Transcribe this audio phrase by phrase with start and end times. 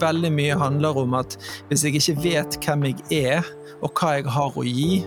[0.00, 3.54] veldig mye handler om at hvis jeg ikke vet hvem jeg er,
[3.84, 5.04] og hva jeg har å gi,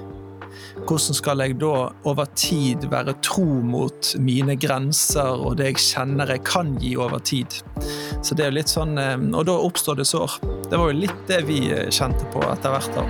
[0.88, 1.74] hvordan skal jeg da
[2.10, 7.22] over tid være tro mot mine grenser og det jeg kjenner jeg kan gi over
[7.24, 7.60] tid?
[8.22, 10.40] Så det er jo litt sånn, eh, Og da oppstår det sår.
[10.70, 12.96] Det var jo litt det vi eh, kjente på etter hvert.
[12.96, 13.06] da.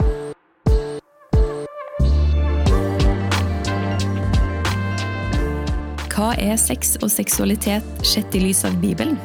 [6.19, 9.15] Hva er sex og seksualitet sett i lys av Bibelen?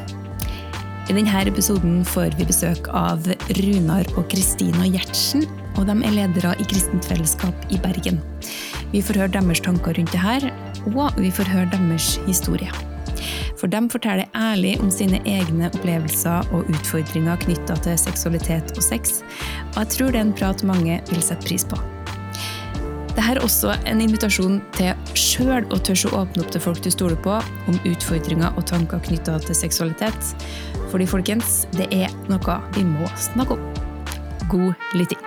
[1.04, 3.26] I denne episoden får vi besøk av
[3.58, 5.42] Runar og Kristina Gjertsen,
[5.76, 8.22] og de er ledere i Kristent Fellesskap i Bergen.
[8.88, 10.46] Vi får høre deres tanker rundt det her,
[10.88, 12.72] og vi får høre deres historie.
[13.60, 19.20] For de forteller ærlig om sine egne opplevelser og utfordringer knytta til seksualitet og sex,
[19.74, 21.76] og jeg tror det er en prat mange vil sette pris på.
[23.14, 26.88] Dette er også en invitasjon til sjøl å tørre å åpne opp til folk du
[26.90, 27.36] stoler på,
[27.70, 30.32] om utfordringer og tanker knytta til seksualitet.
[30.94, 33.62] Fordi, folkens, det er noe vi må snakke om.
[34.46, 35.18] God lytting.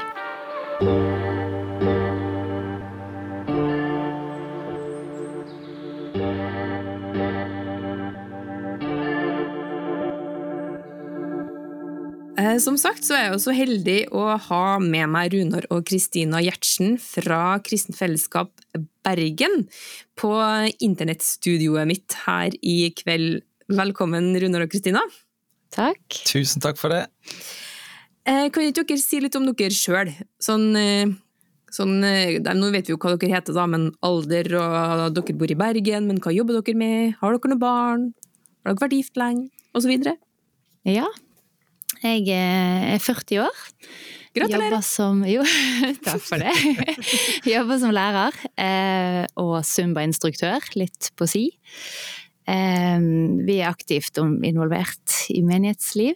[12.39, 15.83] Eh, Som sagt så er jeg jo så heldig å ha med meg Runar og
[15.91, 18.55] Kristina Gjertsen fra Kristent Fellesskap
[19.03, 19.67] Bergen
[20.15, 20.33] på
[20.79, 23.41] internettstudioet mitt her i kveld.
[23.67, 25.03] Velkommen, Runar og Kristina.
[25.73, 26.19] Takk.
[26.27, 27.05] Tusen takk for det.
[28.27, 30.11] Eh, Kan ikke dere si litt om dere sjøl?
[30.43, 31.13] Sånn, eh,
[31.71, 35.51] sånn, eh, nå vet vi jo hva dere heter, da, men alder, og dere bor
[35.51, 37.15] i Bergen, men hva jobber dere med?
[37.21, 38.13] Har dere noen barn?
[38.65, 39.49] Har dere vært gift lenge?
[39.73, 40.17] Og så videre.
[40.87, 41.07] Ja.
[42.03, 43.63] Jeg eh, er 40 år.
[44.37, 44.69] Gratulerer!
[44.69, 45.43] Jobber som Jo,
[46.05, 46.53] takk for det.
[47.47, 51.47] Jobber som lærer eh, og Zumba-instruktør, litt på si.
[52.47, 52.99] Eh,
[53.47, 56.15] Vi er aktivt involvert i menighetsliv.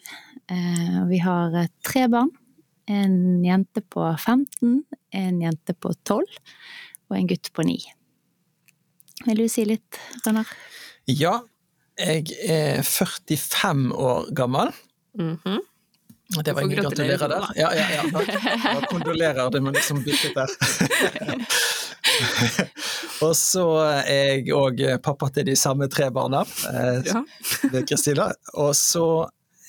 [0.52, 2.32] Eh, Vi har eh, tre barn.
[2.88, 6.24] En jente på 15, en jente på 12
[7.12, 7.78] og en gutt på 9.
[9.28, 10.50] Vil du si litt, Rønnar?
[11.08, 11.38] Ja,
[12.00, 14.74] jeg er 45 år gammel.
[15.18, 15.60] Mhm.
[16.32, 17.48] Det var ingen gratulerer der.
[17.60, 18.04] Ja, ja, ja.
[18.08, 20.48] ja kondolerer, det må liksom byttet der.
[23.26, 23.66] og så
[24.02, 27.12] er jeg òg pappa til de samme tre barna, eh,
[27.74, 28.32] ved Kristina.
[28.54, 29.06] Og så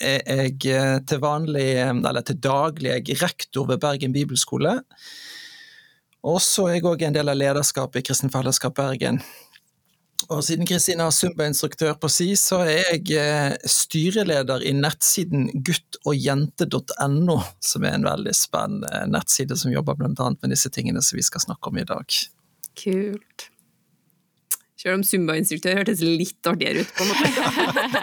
[0.03, 4.81] er jeg eh, til vanlig, eller til daglig, rektor ved Bergen bibelskole.
[6.23, 9.21] Og så er jeg òg en del av lederskapet i Kristen Fellesskap Bergen.
[10.32, 17.38] Og siden Kristina er Zumba-instruktør på si, så er jeg eh, styreleder i nettsiden guttogjente.no,
[17.60, 21.44] som er en veldig spennende nettside som jobber annet med disse tingene som vi skal
[21.44, 22.20] snakke om i dag.
[22.81, 23.48] Kult.
[24.82, 27.28] Selv om Zumba-instruktør hørtes litt artigere ut på en måte.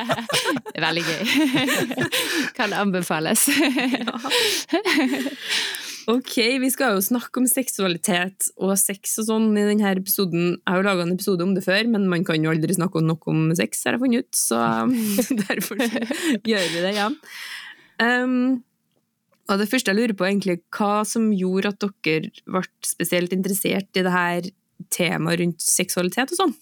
[0.86, 1.24] Veldig gøy.
[2.56, 3.50] Kan anbefales.
[6.08, 10.56] Ok, vi skal jo snakke om seksualitet og sex og sånn i denne episoden.
[10.56, 13.04] Jeg har jo laga en episode om det før, men man kan jo aldri snakke
[13.04, 14.62] nok om sex, har jeg funnet ut, så
[15.44, 17.20] derfor gjør vi det igjen.
[18.00, 18.40] Um,
[19.50, 23.36] og det første jeg lurer på, er egentlig hva som gjorde at dere ble spesielt
[23.36, 24.50] interessert i det her
[24.94, 26.58] temaet rundt seksualitet og sånn?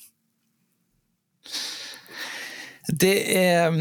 [2.87, 3.75] Det er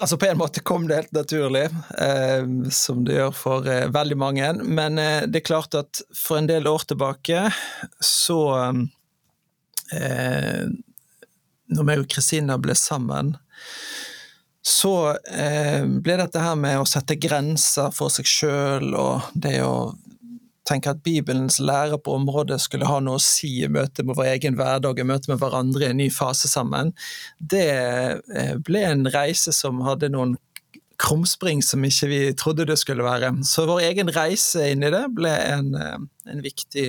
[0.00, 1.66] Altså På en måte kom det helt naturlig,
[1.98, 4.52] eh, som det gjør for eh, veldig mange.
[4.64, 7.42] Men eh, det er klart at for en del år tilbake
[8.00, 8.40] så
[9.92, 10.64] eh,
[11.70, 13.34] Når meg og Kristina ble sammen,
[14.64, 14.94] så
[15.28, 19.92] eh, ble dette her med å sette grenser for seg sjøl og det å
[20.70, 24.32] tenke at Bibelens lære på området skulle ha noe å si i møte med vår
[24.36, 26.94] egen hverdag, i møte med hverandre i en ny fase sammen,
[27.38, 30.36] det eh, ble en reise som hadde noen
[31.00, 33.32] krumspring som ikke vi trodde det skulle være.
[33.48, 35.96] Så vår egen reise inn i det ble en, eh,
[36.32, 36.88] en viktig,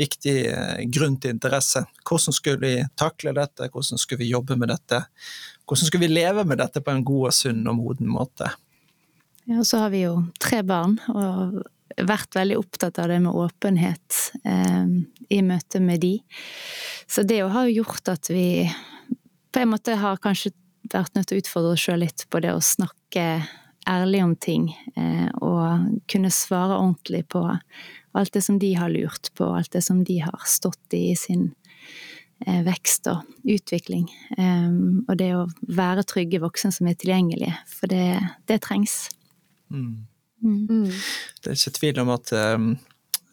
[0.00, 1.84] viktig eh, grunn til interesse.
[2.06, 5.04] Hvordan skulle vi takle dette, hvordan skulle vi jobbe med dette?
[5.66, 8.52] Hvordan skulle vi leve med dette på en god og sunn og moden måte?
[9.46, 11.60] Ja, og så har vi jo tre barn, og
[11.96, 14.86] vært veldig opptatt av det med åpenhet eh,
[15.32, 16.14] i møte med de.
[17.08, 18.66] Så det har jo gjort at vi
[19.52, 20.52] på en måte har kanskje
[20.92, 23.26] vært nødt til å utfordre oss sjøl litt på det å snakke
[23.86, 27.44] ærlig om ting, eh, og kunne svare ordentlig på
[28.16, 31.16] alt det som de har lurt på, alt det som de har stått i i
[31.16, 31.50] sin
[32.46, 34.08] eh, vekst og utvikling.
[34.36, 34.72] Eh,
[35.06, 38.18] og det å være trygge voksne som er tilgjengelige, for det,
[38.50, 39.06] det trengs.
[39.70, 40.06] Mm.
[40.46, 40.90] Mm.
[41.42, 42.68] Det er ikke tvil om at um,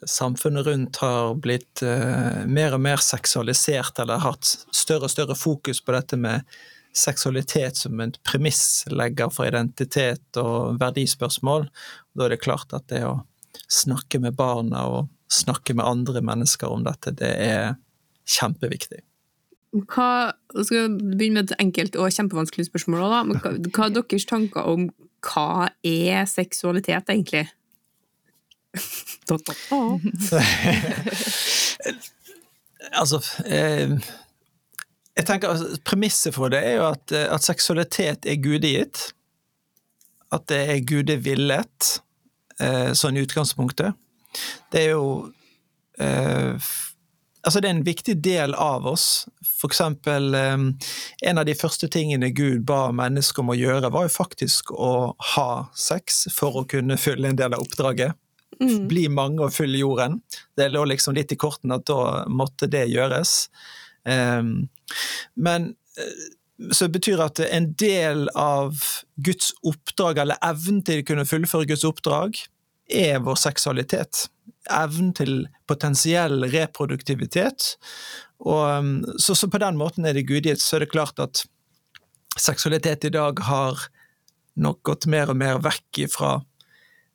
[0.09, 5.81] samfunnet rundt har blitt uh, mer og mer seksualisert, eller hatt større og større fokus
[5.83, 6.47] på dette med
[6.93, 11.65] seksualitet som en premisslegger for identitet og verdispørsmål.
[12.13, 13.21] Da er det klart at det å
[13.71, 17.73] snakke med barna og snakke med andre mennesker om dette, det er
[18.29, 19.01] kjempeviktig.
[19.89, 23.07] Hva, skal begynne med et enkelt og kjempevanskelig spørsmål.
[23.09, 23.23] Da.
[23.41, 24.91] Hva, hva er deres tanker om
[25.23, 27.47] hva er seksualitet, egentlig?
[32.99, 33.89] altså eh,
[35.17, 39.13] Jeg tenker altså, Premisset for det er jo at, eh, at seksualitet er gudegitt.
[40.33, 42.01] At det er gudevillet,
[42.59, 43.93] eh, sånn i utgangspunktet.
[44.73, 45.05] Det er jo
[46.01, 46.57] eh,
[47.43, 49.25] Altså, det er en viktig del av oss.
[49.43, 50.57] For eksempel, eh,
[51.29, 55.13] en av de første tingene Gud ba mennesker om å gjøre, var jo faktisk å
[55.35, 58.15] ha sex for å kunne fylle en del av oppdraget.
[58.61, 58.87] Mm.
[58.87, 60.21] Bli mange og fylle jorden.
[60.55, 63.49] Det lå liksom litt i kortene at da måtte det gjøres.
[64.05, 64.69] Um,
[65.35, 66.23] men eh,
[66.71, 68.77] så det betyr at en del av
[69.25, 72.37] Guds oppdrag, eller evnen til å kunne fullføre Guds oppdrag,
[72.89, 74.27] er vår seksualitet.
[74.71, 77.73] Evnen til potensiell reproduktivitet.
[78.43, 80.61] Og, um, så, så, på den måten er det gudgitt.
[80.61, 81.45] Så er det klart at
[82.39, 83.87] seksualitet i dag har
[84.59, 86.37] nok gått mer og mer vekk fra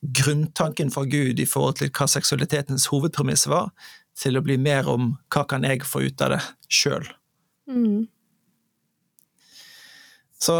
[0.02, 3.72] grunntanken fra Gud i forhold til hva seksualitetens hovedpremiss var,
[4.18, 7.06] til å bli mer om hva kan jeg få ut av det sjøl.
[7.70, 8.06] Mm.
[10.38, 10.54] Så,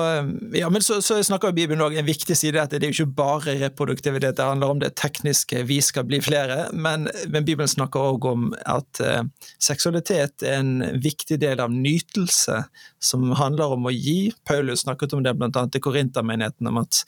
[0.53, 3.53] ja, men så, så snakker Bibelen òg en viktig side at det er ikke bare
[3.61, 8.27] reproduktivitet, det handler om det tekniske, vi skal bli flere, men, men Bibelen snakker òg
[8.27, 9.23] om at eh,
[9.63, 12.65] seksualitet er en viktig del av nytelse,
[12.99, 14.33] som handler om å gi.
[14.49, 17.05] Paulus snakket om det annet i Korintermenigheten, om at,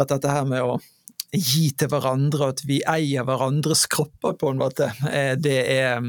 [0.00, 0.78] at dette her med å
[1.32, 4.88] gi til hverandre, at vi eier hverandres kropper, på en måte.
[5.08, 6.00] Eh, det er,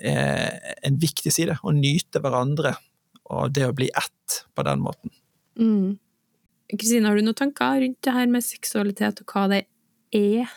[0.00, 1.56] eh, en viktig side.
[1.64, 2.74] Å nyte hverandre,
[3.30, 5.12] og det å bli ett på den måten.
[5.58, 5.98] Mm.
[6.70, 7.08] Kristine, mm.
[7.08, 9.62] har du noen tanker rundt det her med seksualitet, og hva det
[10.16, 10.56] er?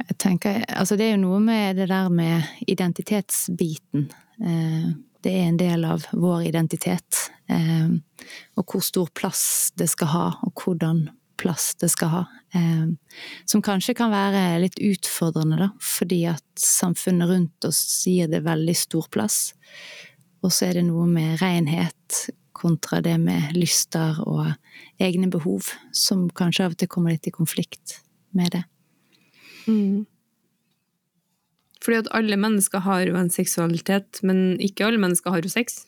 [0.00, 4.08] Jeg tenker, altså Det er jo noe med det der med identitetsbiten.
[4.40, 4.90] Eh,
[5.20, 7.26] det er en del av vår identitet.
[8.56, 11.08] Og hvor stor plass det skal ha, og hvordan
[11.40, 12.24] plass det skal ha.
[12.54, 12.88] Eh,
[13.44, 18.76] som kanskje kan være litt utfordrende, da, fordi at samfunnet rundt oss gir det veldig
[18.76, 19.40] stor plass.
[20.44, 22.26] Og så er det noe med renhet
[22.60, 24.52] kontra det med lyster og
[25.00, 27.98] egne behov, som kanskje av og til kommer litt i konflikt
[28.36, 28.64] med det.
[29.66, 30.06] Mm.
[31.80, 35.84] Fordi at alle mennesker har jo en seksualitet, men ikke alle mennesker har jo sex.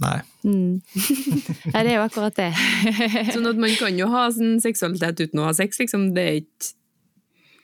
[0.00, 0.20] Nei.
[0.44, 0.82] Mm.
[1.72, 2.50] Nei, det er jo akkurat det.
[3.34, 6.10] sånn at man kan jo ha sin seksualitet uten å ha sex, liksom.
[6.16, 6.74] Det er ikke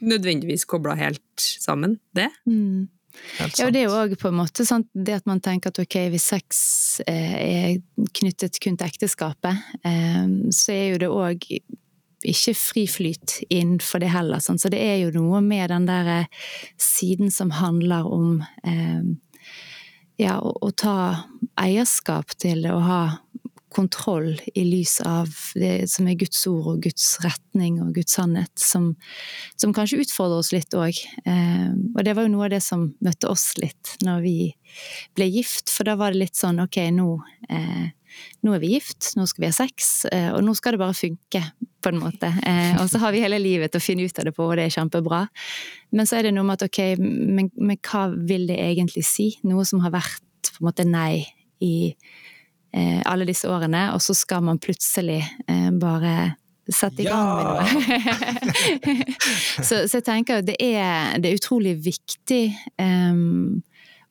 [0.03, 2.31] nødvendigvis kobla helt sammen, det.
[2.49, 2.89] Mm.
[3.59, 5.97] Ja, det er jo òg på en måte sånn det at man tenker at ok,
[6.13, 6.59] hvis sex
[7.07, 11.47] eh, er knyttet kun til ekteskapet, eh, så er jo det òg
[12.23, 14.43] ikke fri flyt innenfor det heller.
[14.43, 14.61] Sånn.
[14.63, 16.49] Så det er jo noe med den der eh,
[16.81, 18.39] siden som handler om
[20.21, 20.97] ja, å, å, ta
[21.59, 23.03] eierskap til det, å ha
[23.73, 28.53] kontroll i lys av det som er Guds ord og Guds retning og Guds sannhet,
[28.61, 28.93] som,
[29.61, 30.99] som kanskje utfordrer oss litt òg.
[31.25, 34.37] Eh, og det var jo noe av det som møtte oss litt når vi
[35.17, 37.09] ble gift, for da var det litt sånn ok, nå,
[37.53, 37.91] eh,
[38.45, 40.99] nå er vi gift, nå skal vi ha sex, eh, og nå skal det bare
[40.99, 41.45] funke,
[41.83, 42.29] på en måte.
[42.79, 44.69] Og så har vi hele livet til å finne ut av det på, og det
[44.69, 45.25] er kjempebra.
[45.91, 49.33] Men så er det noe med at ok, men, men hva vil det egentlig si?
[49.51, 51.25] Noe som har vært på en måte nei
[51.59, 51.75] i
[52.73, 56.33] alle disse årene, og så skal man plutselig eh, bare
[56.71, 59.05] sette i gang med noe.
[59.67, 62.45] så, så, jeg tenker jo det er, det er utrolig viktig
[62.79, 63.63] um,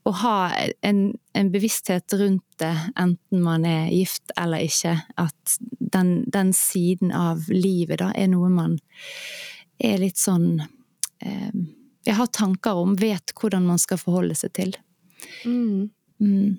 [0.08, 0.36] å ha
[0.82, 1.01] en,
[1.38, 4.98] en, bevissthet rundt det, enten man er gift eller ikke.
[5.22, 8.80] At den, den siden av livet da er noe man
[9.82, 11.62] er litt sånn um,
[12.06, 14.75] Jeg har tanker om, vet hvordan man skal forholde seg til.
[15.46, 15.91] Mm.
[16.22, 16.58] Mm.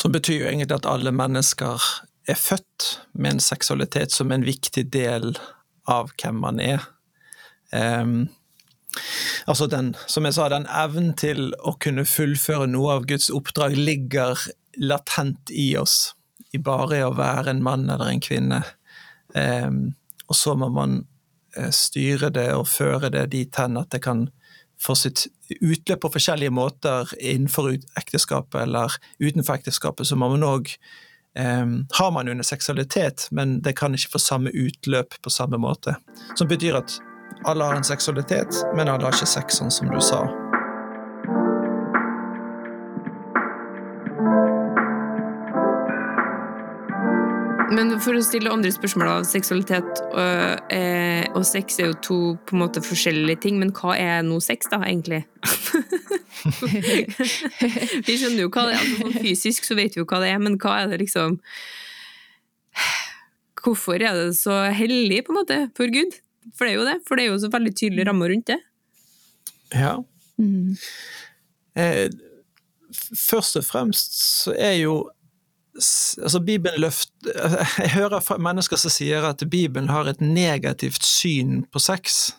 [0.00, 1.82] Som betyr jo egentlig at alle mennesker
[2.30, 5.34] er født med en seksualitet som en viktig del
[5.90, 6.86] av hvem man er.
[7.72, 8.30] Um,
[9.44, 13.76] altså den, som jeg sa, den evnen til å kunne fullføre noe av Guds oppdrag
[13.76, 14.40] ligger
[14.80, 16.14] latent i oss,
[16.56, 18.62] i bare å være en mann eller en kvinne.
[19.34, 19.92] Um,
[20.30, 21.02] og så må man
[21.58, 24.30] uh, styre det og føre det dit hen at det kan
[24.80, 25.26] få sitt
[25.60, 30.72] utløp på forskjellige måter innenfor ekteskapet eller utenfor ekteskapet, så man òg
[31.36, 31.66] eh,
[31.98, 35.96] har man under seksualitet, men det kan ikke få samme utløp på samme måte.
[36.34, 36.98] Som betyr at
[37.48, 40.24] alle har en seksualitet, men alle har ikke sex, sånn som du sa.
[48.02, 52.50] For å stille andre spørsmål av seksualitet og, eh, og sex er jo to på
[52.56, 55.22] en måte forskjellige ting, men hva er nå sex, da, egentlig?
[58.06, 58.82] vi skjønner jo hva det er.
[58.82, 61.30] Altså, sånn fysisk så vet vi jo hva det er, men hva er det liksom
[63.60, 66.12] Hvorfor er det så hellig, på en måte, for Gud?
[66.56, 66.96] For det er jo det.
[67.04, 68.56] For det er jo så veldig tydelige rammer rundt det.
[69.76, 70.00] Ja.
[70.40, 70.80] Mm.
[71.76, 72.08] Eh,
[73.20, 74.94] først og fremst så er jo
[75.76, 77.12] altså Bibelen løft,
[77.84, 82.32] Jeg hører mennesker som sier at Bibelen har et negativt syn på sex.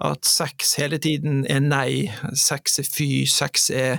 [0.00, 3.98] At sex hele tiden er nei, sex er fy, sex er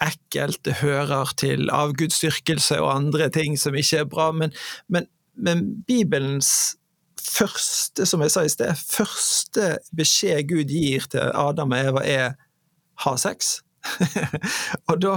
[0.00, 4.30] ekkelt, det hører til avgudsdyrkelse og andre ting som ikke er bra.
[4.32, 4.54] Men,
[4.88, 6.76] men men Bibelens
[7.22, 12.34] første, som jeg sa i sted, første beskjed Gud gir til Adam og Eva, er
[13.04, 13.60] ha sex.
[14.90, 15.16] og da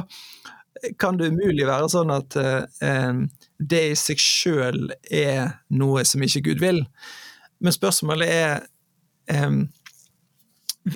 [1.00, 3.22] kan det umulig være sånn at eh,
[3.58, 6.84] det i seg sjøl er noe som ikke Gud vil.
[7.64, 8.66] Men spørsmålet er
[9.32, 9.62] eh,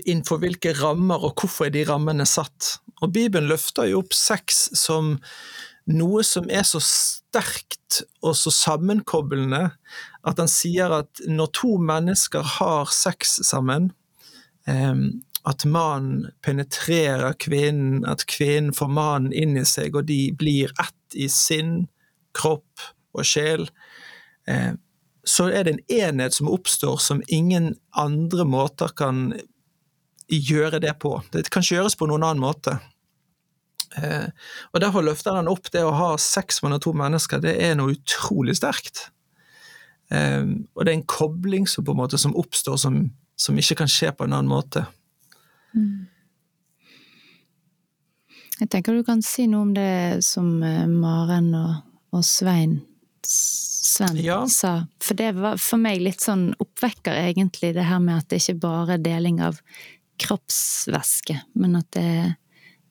[0.05, 2.77] innenfor hvilke rammer, og hvorfor er de rammene satt?
[2.99, 5.17] Og Bibelen løfter jo opp sex som
[5.89, 9.69] noe som er så sterkt og så sammenkoblende
[10.27, 13.89] at han sier at når to mennesker har sex sammen,
[15.47, 21.15] at mannen penetrerer kvinnen, at kvinnen får mannen inn i seg, og de blir ett
[21.15, 21.87] i sinn,
[22.35, 22.83] kropp
[23.17, 23.65] og sjel,
[25.29, 29.33] så er det en enhet som oppstår som ingen andre måter kan
[30.29, 31.15] gjøre det på.
[31.33, 32.77] Det kan ikke gjøres på noen annen måte.
[33.97, 34.29] Eh,
[34.73, 37.95] og Derfor løfter han opp det å ha sex mellom to mennesker, det er noe
[37.97, 39.07] utrolig sterkt.
[40.13, 43.01] Eh, og det er en kobling som, en måte, som oppstår, som,
[43.39, 44.85] som, ikke kan skje på en annen måte.
[45.75, 46.07] Mm.
[48.59, 51.77] Jeg tenker du kan si noe om det som eh, Maren og,
[52.15, 52.81] og Svein
[53.23, 54.41] Sven ja.
[54.51, 54.73] sa.
[55.03, 58.61] For det var for meg litt sånn oppvekker, egentlig, det her med at det ikke
[58.63, 59.59] bare er deling av
[60.19, 62.11] kroppsvæske, men at det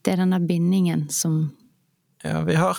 [0.08, 1.50] det er denne bindingen som
[2.22, 2.78] ja, Vi har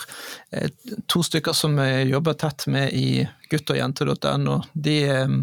[0.51, 0.69] eh,
[1.07, 4.55] to stykker som vi jobber tett med i guttogjente.no.
[4.73, 5.35] De eh, er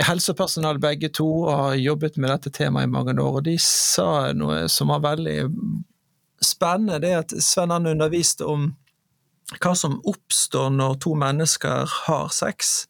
[0.00, 3.40] helsepersonell begge to og har jobbet med dette temaet i mange år.
[3.40, 5.36] og De sa noe som var veldig
[6.42, 8.72] spennende, det at Sven han underviste om
[9.60, 12.86] hva som oppstår når to mennesker har sex.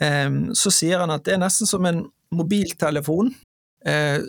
[0.00, 3.34] Eh, så sier han at det er nesten som en mobiltelefon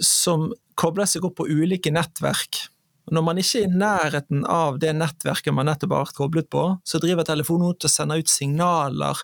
[0.05, 2.67] som kobler seg opp på ulike nettverk.
[3.11, 6.99] Når man ikke er i nærheten av det nettverket man nettopp har koblet på, så
[6.99, 9.21] driver telefonen ut og sender ut signaler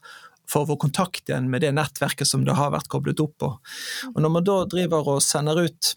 [0.49, 3.51] for å få kontakt igjen med det nettverket som det har vært koblet opp på.
[4.13, 5.93] Og når man da driver og sender ut,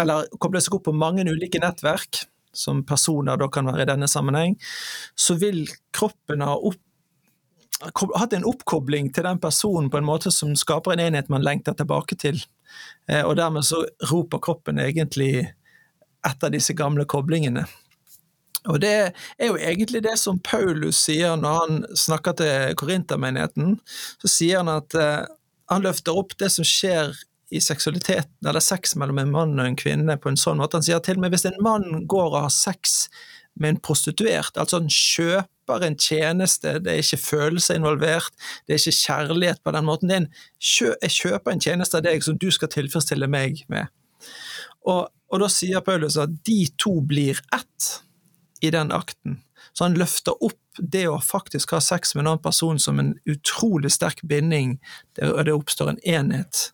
[0.00, 4.08] eller kobler seg opp på mange ulike nettverk, som personer da kan være i denne
[4.10, 4.58] sammenheng,
[5.16, 5.64] så vil
[5.96, 6.80] kroppen ha opp
[8.14, 11.74] hatt en oppkobling til den personen på en måte som skaper en enhet man lengter
[11.74, 12.38] tilbake til.
[13.10, 15.48] Eh, og dermed så roper kroppen egentlig
[16.22, 17.64] etter disse gamle koblingene.
[18.70, 18.94] Og det
[19.38, 23.76] er jo egentlig det som Paulus sier når han snakker til korintermenigheten.
[24.22, 25.22] Så sier han at eh,
[25.72, 27.14] han løfter opp det som skjer
[27.52, 30.78] i seksualiteten, eller sex mellom en mann og en kvinne, på en sånn måte.
[30.78, 33.10] Han sier til og med hvis en mann går og har sex
[33.60, 38.32] med en prostituert, altså han kjøper en tjeneste, det er ikke følelser involvert,
[38.64, 40.14] det er ikke kjærlighet på den måten.
[40.14, 40.30] Er
[41.04, 43.92] jeg kjøper en tjeneste av deg som du skal tilfredsstille meg med.
[44.88, 47.92] Og og da sier Paulus at de to blir ett
[48.62, 49.40] i den akten.
[49.72, 53.14] Så han løfter opp det å faktisk ha sex med en annen person som en
[53.28, 54.78] utrolig sterk binding,
[55.22, 56.68] og det oppstår en enhet.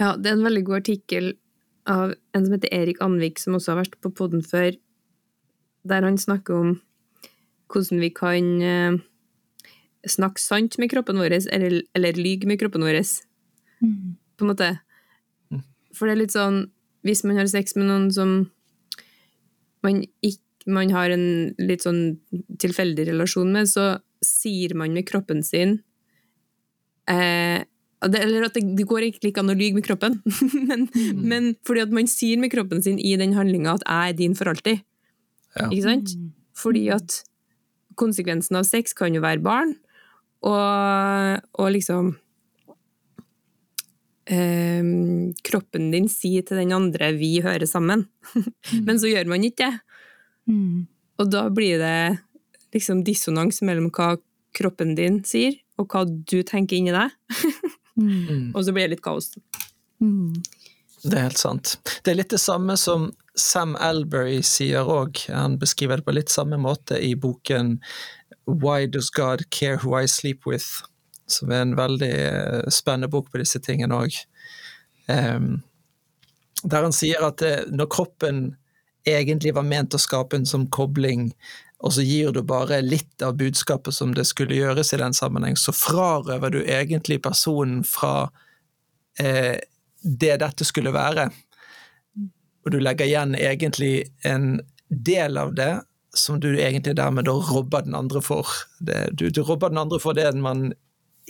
[0.00, 1.34] Ja, det er en veldig god artikkel
[1.88, 4.74] av en som heter Erik Anvik, som også har vært på poden før,
[5.86, 6.72] der han snakker om
[7.72, 8.98] hvordan vi kan eh,
[10.06, 13.00] snakke sant med kroppen vår, eller, eller lyge med kroppen vår.
[13.82, 14.16] Mm.
[14.36, 14.72] På en måte.
[15.96, 16.56] For det er litt sånn
[17.06, 18.30] Hvis man har sex med noen som
[19.86, 21.26] man, ikke, man har en
[21.62, 22.18] litt sånn
[22.62, 25.78] tilfeldig relasjon med, så sier man med kroppen sin
[27.10, 27.62] eh,
[28.06, 30.18] det, Eller at det, det, går egentlig ikke an å lyge med kroppen,
[30.68, 31.22] men, mm.
[31.22, 34.36] men, fordi at man sier med kroppen sin i den handlinga at 'jeg er din
[34.36, 34.84] for alltid'.
[35.56, 35.70] Ja.
[35.70, 36.12] Ikke sant?
[36.12, 36.30] Mm.
[36.56, 37.22] Fordi at
[37.96, 39.74] konsekvensen av sex kan jo være barn,
[40.44, 42.14] og, og liksom
[44.30, 44.82] eh,
[45.46, 48.06] kroppen din sier til den andre 'vi hører sammen',
[48.86, 49.80] men så gjør man ikke det.
[50.46, 50.86] Mm.
[51.18, 52.18] Og da blir det
[52.74, 54.16] liksom dissonans mellom hva
[54.56, 57.10] kroppen din sier, og hva du tenker inni deg.
[58.00, 58.52] mm.
[58.54, 59.32] Og så blir det litt kaos.
[60.00, 60.36] Mm.
[61.06, 61.76] Det er helt sant.
[62.02, 65.20] Det er litt det samme som Sam Albury sier òg.
[65.28, 67.76] Han beskriver det på litt samme måte i boken
[68.46, 70.66] Why Does God Care Who I Sleep With?
[71.26, 74.18] Som er en veldig eh, spennende bok på disse tingene òg.
[75.06, 75.60] Um,
[76.62, 78.40] der han sier at det, når kroppen
[79.06, 81.28] egentlig var ment å skape en som kobling,
[81.84, 85.58] og så gir du bare litt av budskapet som det skulle gjøres i den sammenheng,
[85.60, 88.30] så frarøver du egentlig personen fra
[89.20, 89.58] eh,
[90.02, 91.28] det dette skulle være.
[92.64, 94.56] Og du legger igjen egentlig en
[94.88, 95.74] del av det
[96.16, 98.48] som du egentlig dermed da robber den andre for.
[98.80, 100.70] Det, du, du robber den andre for det man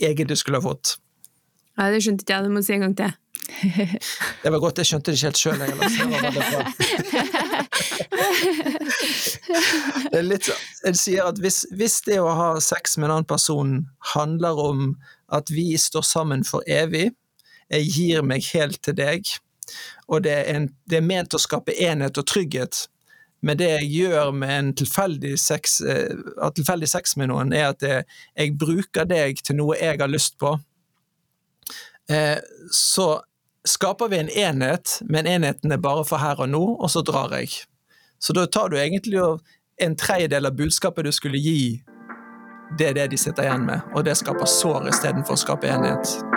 [0.00, 0.96] egentlig skulle ha fått.
[1.76, 3.10] Nei, det skjønte ikke jeg, du må si en gang til.
[4.42, 5.60] Det var godt, jeg skjønte det ikke helt sjøl.
[10.10, 13.28] Det er litt Jeg sier at hvis, hvis, det å ha sex med en annen
[13.28, 14.96] person handler om
[15.34, 17.10] at vi står sammen for evig,
[17.72, 19.20] jeg gir meg helt til deg,
[20.06, 22.74] og det er, en, det er ment å skape enhet og trygghet,
[23.46, 27.86] men det jeg gjør med en tilfeldig sex, uh, tilfeldig sex med noen, er at
[27.86, 30.56] jeg, jeg bruker deg til noe jeg har lyst på.
[32.10, 32.38] Eh,
[32.70, 33.22] så
[33.68, 37.34] skaper vi en enhet, men enheten er bare for her og nå, og så drar
[37.38, 37.50] jeg.
[38.18, 39.20] Så da tar du egentlig
[39.82, 41.82] en tredjedel av budskapet du skulle gi,
[42.78, 46.36] det er det de sitter igjen med, og det skaper sår istedenfor å skape enhet.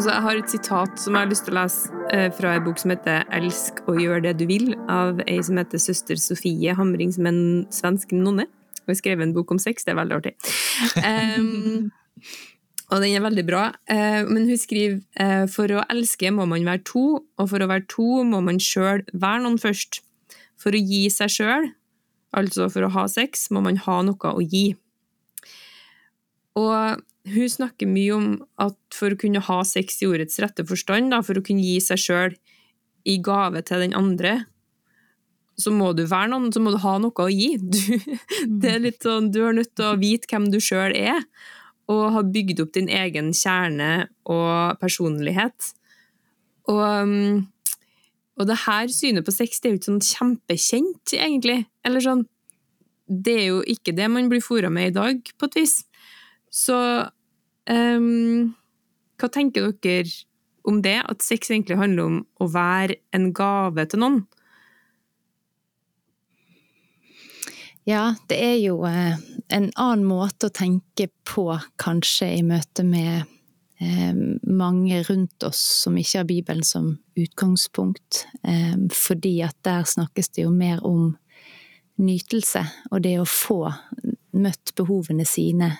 [0.00, 2.62] Altså, jeg har et sitat som jeg har lyst til å lese eh, fra en
[2.64, 6.72] bok som heter 'Elsk og gjør det du vil', av ei som heter søster Sofie
[6.72, 8.46] Hamring, som er en svensk nonne.
[8.78, 10.32] Hun har skrevet en bok om sex, det er veldig artig.
[11.04, 11.90] Um,
[12.88, 13.66] og den er veldig bra.
[13.92, 17.68] Uh, men hun skriver uh, for å elske må man være to, og for å
[17.68, 20.00] være to må man sjøl være noen først.
[20.56, 21.68] For å gi seg sjøl,
[22.32, 24.70] altså for å ha sex, må man ha noe å gi.
[26.56, 28.28] Og hun snakker mye om
[28.60, 31.76] at for å kunne ha sex i ordets rette forstand, da, for å kunne gi
[31.84, 32.36] seg sjøl
[33.08, 34.44] i gave til den andre,
[35.60, 37.52] så må du være noen, så må du ha noe å gi.
[37.60, 41.20] Du, det er litt sånn, du er nødt til å vite hvem du sjøl er,
[41.90, 45.72] og ha bygd opp din egen kjerne og personlighet.
[46.70, 47.48] Og, um,
[48.38, 51.64] og det her synet på sex det er jo ikke sånn kjempekjent, egentlig.
[51.84, 52.28] Eller sånn
[53.10, 55.80] Det er jo ikke det man blir fora med i dag, på et vis.
[56.50, 56.76] Så
[57.70, 58.50] um,
[59.20, 60.10] hva tenker dere
[60.68, 60.98] om det?
[61.06, 64.22] At sex egentlig handler om å være en gave til noen?
[67.88, 69.16] Ja, det er jo eh,
[69.50, 71.46] en annen måte å tenke på,
[71.80, 73.24] kanskje, i møte med
[73.80, 74.12] eh,
[74.44, 78.26] mange rundt oss som ikke har Bibelen som utgangspunkt.
[78.44, 81.16] Eh, fordi at der snakkes det jo mer om
[82.00, 83.62] nytelse, og det å få
[84.36, 85.72] møtt behovene sine,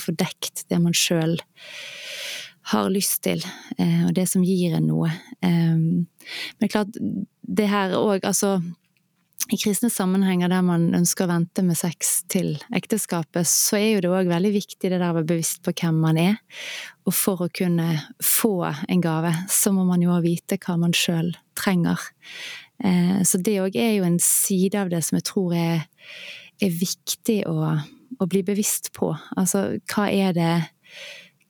[0.00, 1.38] få dekt det man sjøl
[2.72, 3.42] har lyst til,
[3.78, 5.10] og det som gir en noe.
[5.42, 6.94] Men klart,
[7.42, 8.60] det her òg, altså
[9.50, 14.02] i kristne sammenhenger der man ønsker å vente med sex til ekteskapet, så er jo
[14.04, 16.36] det òg veldig viktig det der å være bevisst på hvem man er.
[17.08, 17.88] Og for å kunne
[18.22, 22.00] få en gave, så må man jo vite hva man sjøl trenger.
[22.84, 25.84] Eh, så det òg er jo en side av det som jeg tror er,
[26.62, 27.74] er viktig å,
[28.18, 29.12] å, bli bevisst på.
[29.36, 30.54] Altså, hva er det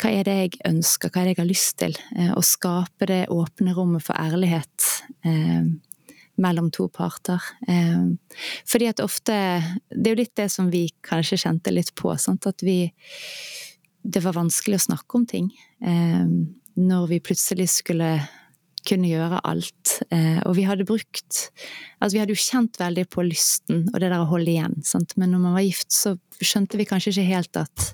[0.02, 1.92] hva er det jeg ønsker, hva er det jeg har lyst til?
[2.18, 4.86] Eh, å skape det åpne rommet for ærlighet
[5.28, 5.68] eh,
[6.42, 7.42] mellom to parter.
[7.68, 8.08] Eh,
[8.66, 9.36] fordi at ofte
[9.90, 12.46] Det er jo litt det som vi kanskje kjente litt på, sant?
[12.46, 12.92] at vi
[14.02, 15.52] Det var vanskelig å snakke om ting.
[15.80, 16.26] Eh,
[16.74, 18.16] når vi plutselig skulle
[18.88, 19.96] kunne gjøre alt.
[20.10, 21.48] Eh, og vi hadde brukt
[22.02, 25.14] Altså, vi hadde jo kjent veldig på lysten og det der å holde igjen, sant?
[25.20, 27.84] men når man var gift, så skjønte vi kanskje ikke helt at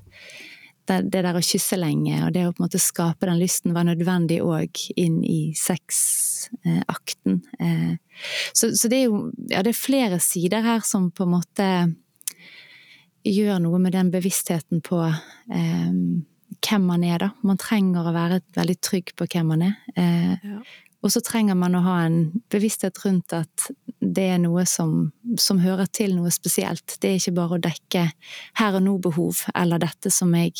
[0.88, 3.74] det, det, der å kysse lenge og det å på en måte skape den lysten
[3.76, 7.42] var nødvendig òg inn i sexakten.
[7.60, 7.94] Eh,
[8.52, 11.68] så, så, det er jo ja, det er flere sider her som på en måte
[13.28, 15.92] gjør noe med den bevisstheten på eh,
[16.64, 17.30] hvem man er, da.
[17.46, 19.74] Man trenger å være veldig trygg på hvem man er.
[19.96, 20.60] Eh, ja.
[21.06, 22.18] Og så trenger man å ha en
[22.50, 23.68] bevissthet rundt at
[23.98, 26.96] det er noe som, som, hører til noe spesielt.
[26.98, 28.04] Det er ikke bare å dekke
[28.58, 30.56] her og nå-behov eller dette som jeg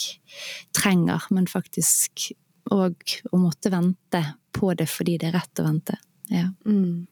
[0.76, 2.30] trenger, men faktisk
[2.74, 4.22] òg å måtte vente
[4.54, 5.98] på det fordi det er rett å vente.
[6.30, 6.46] Ja.
[6.68, 7.08] Mm.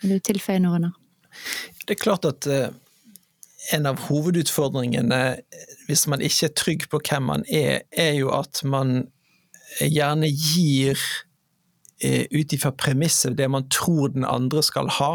[0.00, 0.94] Vil du tilføye noe, Runar?
[1.86, 2.70] Det er klart at uh,
[3.74, 5.20] en av hovedutfordringene
[5.88, 9.02] hvis man ikke er trygg på hvem man er, er jo at man
[9.80, 15.12] gjerne gir uh, ut ifra premisset det man tror den andre skal ha.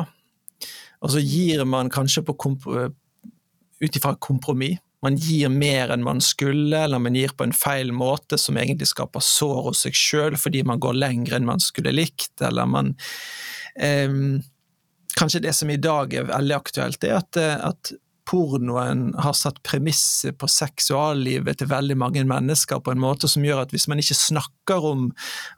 [1.04, 4.80] Og så gir man kanskje ut ifra kompromiss.
[5.04, 8.88] Man gir mer enn man skulle, eller man gir på en feil måte som egentlig
[8.90, 12.96] skaper sår hos seg sjøl fordi man går lenger enn man skulle likt, eller man
[13.78, 14.16] eh,
[15.20, 17.94] kanskje det som i dag er veldig aktuelt, er at, eh, at
[18.26, 23.64] pornoen har satt premisset på seksuallivet til veldig mange mennesker på en måte som gjør
[23.64, 25.08] at hvis man ikke snakker om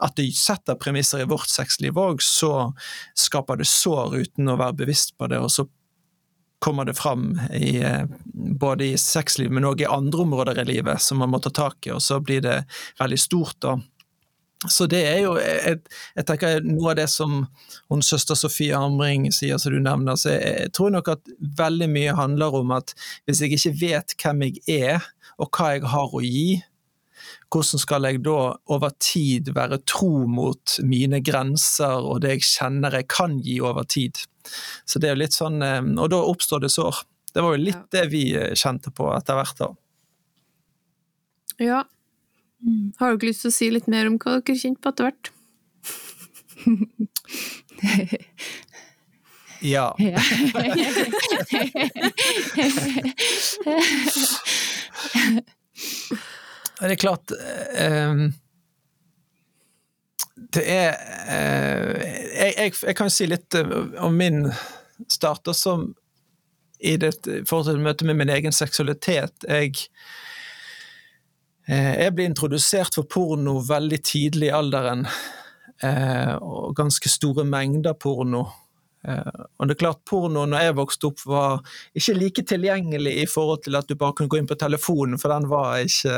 [0.03, 2.71] at det setter premisser i vårt sexliv òg, så
[3.17, 5.67] skaper det sår uten å være bevisst på det, og så
[6.59, 11.01] kommer det fram i, eh, både i sexliv, men òg i andre områder i livet
[11.01, 12.63] som man må ta tak i, og så blir det
[12.99, 13.59] veldig stort.
[13.61, 13.77] da.
[14.65, 15.83] Så det er jo jeg,
[16.17, 17.43] jeg, tenker noe av det som
[17.91, 20.17] hun søster Sofie Armring sier, som du nevner.
[20.17, 22.95] så jeg, jeg, tror nok at veldig mye handler om at
[23.29, 25.05] hvis jeg ikke vet hvem jeg er,
[25.37, 26.63] og hva jeg har å gi,
[27.53, 28.39] hvordan skal jeg da
[28.73, 33.85] over tid være tro mot mine grenser og det jeg kjenner jeg kan gi over
[33.85, 34.17] tid?
[34.89, 37.03] Så det er jo litt sånn, eh, Og da oppstår det sår.
[37.33, 38.23] Det var jo litt det vi
[38.57, 39.61] kjente på etter hvert.
[39.61, 39.69] da.
[41.61, 41.83] Ja,
[42.65, 42.93] Mm.
[42.97, 45.25] Har dere lyst til å si litt mer om hva dere kjente på etter hvert?
[49.61, 49.95] ja.
[56.79, 58.33] det er klart um,
[60.53, 60.93] Det er
[61.29, 63.67] uh, jeg, jeg, jeg, kan si litt eh,
[64.05, 64.51] om min
[65.09, 65.93] start, også
[66.79, 67.13] i det
[67.49, 69.33] forhold til møte med min egen seksualitet.
[69.49, 69.73] Jeg
[71.67, 75.03] jeg ble introdusert for porno veldig tidlig i alderen,
[75.83, 78.45] eh, og ganske store mengder porno.
[79.07, 81.59] Eh, og det er klart Porno når jeg vokste opp var
[81.95, 85.31] ikke like tilgjengelig i forhold til at du bare kunne gå inn på telefonen, for
[85.31, 86.17] den var ikke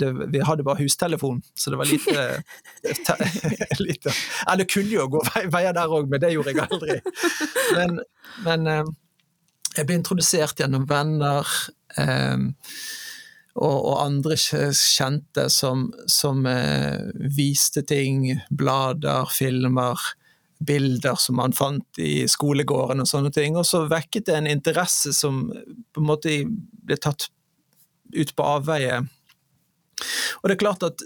[0.00, 2.24] det, Vi hadde bare hustelefon, så det var lite,
[3.86, 4.16] lite
[4.50, 6.98] Eller kunne jo gå veier der òg, men det gjorde jeg aldri.
[7.76, 8.02] Men,
[8.46, 8.68] men
[9.76, 11.48] jeg ble introdusert gjennom venner.
[12.00, 12.50] Eh,
[13.54, 20.00] og, og andre kjente som, som eh, viste ting, blader, filmer,
[20.64, 23.58] bilder som man fant i skolegården og sånne ting.
[23.58, 27.28] Og så vekket det en interesse som på en måte ble tatt
[28.14, 29.02] ut på avveie.
[30.42, 31.04] Og det er klart at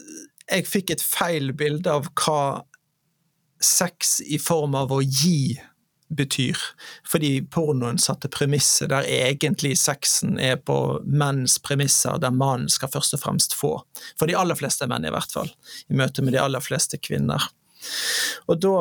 [0.49, 2.65] jeg fikk et feil bilde av hva
[3.61, 5.59] sex i form av å gi
[6.09, 6.59] betyr.
[7.07, 13.17] Fordi pornoen satte premisset der egentlig sexen er på menns premisser, der mannen skal først
[13.19, 13.75] og fremst få.
[14.19, 15.51] For de aller fleste menn, i hvert fall.
[15.89, 17.51] I møte med de aller fleste kvinner.
[18.51, 18.77] Og da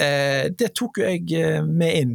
[0.00, 2.14] eh, Det tok jo jeg eh, med inn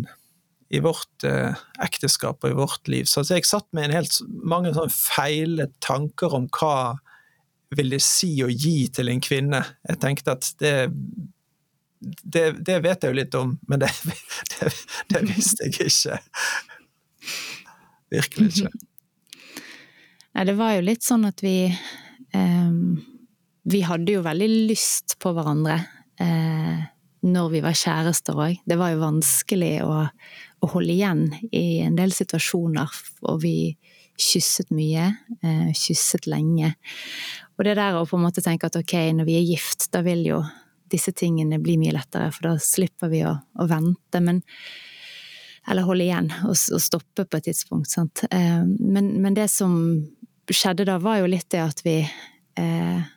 [0.69, 3.07] i vårt eh, ekteskap og i vårt liv.
[3.09, 6.99] Så jeg satt med en helt mange sånne feile tanker om hva
[7.77, 9.63] vil det si å gi til en kvinne.
[9.87, 10.75] Jeg tenkte at det
[11.99, 13.89] det, det, vet jeg jo litt om, men det,
[14.53, 14.71] det,
[15.13, 16.19] det visste jeg ikke.
[18.13, 18.71] Virkelig ikke.
[20.37, 22.71] Nei, det var jo litt sånn at vi eh,
[23.69, 25.81] Vi hadde jo veldig lyst på hverandre
[26.21, 26.87] eh,
[27.19, 28.61] når vi var kjærester òg.
[28.63, 32.93] Det var jo vanskelig å, å, holde igjen i en del situasjoner,
[33.27, 33.73] og vi
[34.19, 35.09] kysset mye.
[35.43, 36.71] Eh, kysset lenge.
[37.57, 39.99] Og det der å på en måte tenke at ok, når vi er gift, da
[40.05, 40.39] vil jo
[40.91, 44.21] disse tingene blir mye lettere, for da slipper vi å, å vente.
[44.23, 44.41] Men,
[45.69, 47.91] eller holde igjen og, og, stoppe på et tidspunkt.
[47.93, 48.25] Sant?
[48.31, 49.77] Eh, men, men, det som
[50.49, 53.07] skjedde da, var jo litt det at vi eh,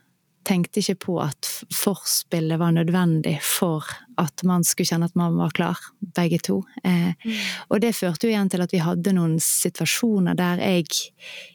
[0.46, 3.86] tenkte ikke på at forspillet var nødvendig for
[4.20, 5.78] at man skulle kjenne at man var klar,
[6.16, 6.60] begge to.
[6.84, 7.38] Eh, mm.
[7.70, 10.88] Og det førte jo igjen til at vi hadde noen situasjoner der jeg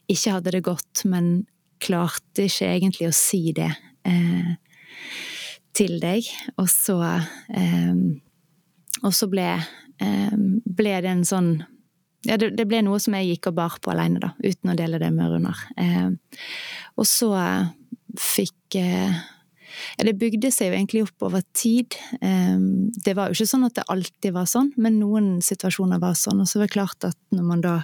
[0.07, 1.45] ikke hadde det godt, men
[1.83, 3.69] klarte ikke egentlig å si det.
[4.07, 4.55] Eh,
[5.77, 6.25] til deg,
[6.57, 6.97] og så
[7.53, 8.05] um,
[9.05, 9.45] Og så ble,
[10.01, 11.51] um, ble det en sånn
[12.25, 14.77] ja, det, det, ble noe som jeg gikk og bar på alene, da, uten å
[14.77, 15.63] dele det med Runar.
[15.79, 16.09] Eh,
[16.97, 17.31] og så
[18.17, 19.19] fikk eh,
[19.99, 21.95] ja, Det bygde seg jo egentlig opp over tid.
[22.19, 22.57] Eh,
[23.05, 26.41] det var jo ikke sånn at det alltid var sånn, men noen situasjoner var sånn.
[26.43, 27.77] Og så var det klart at når man da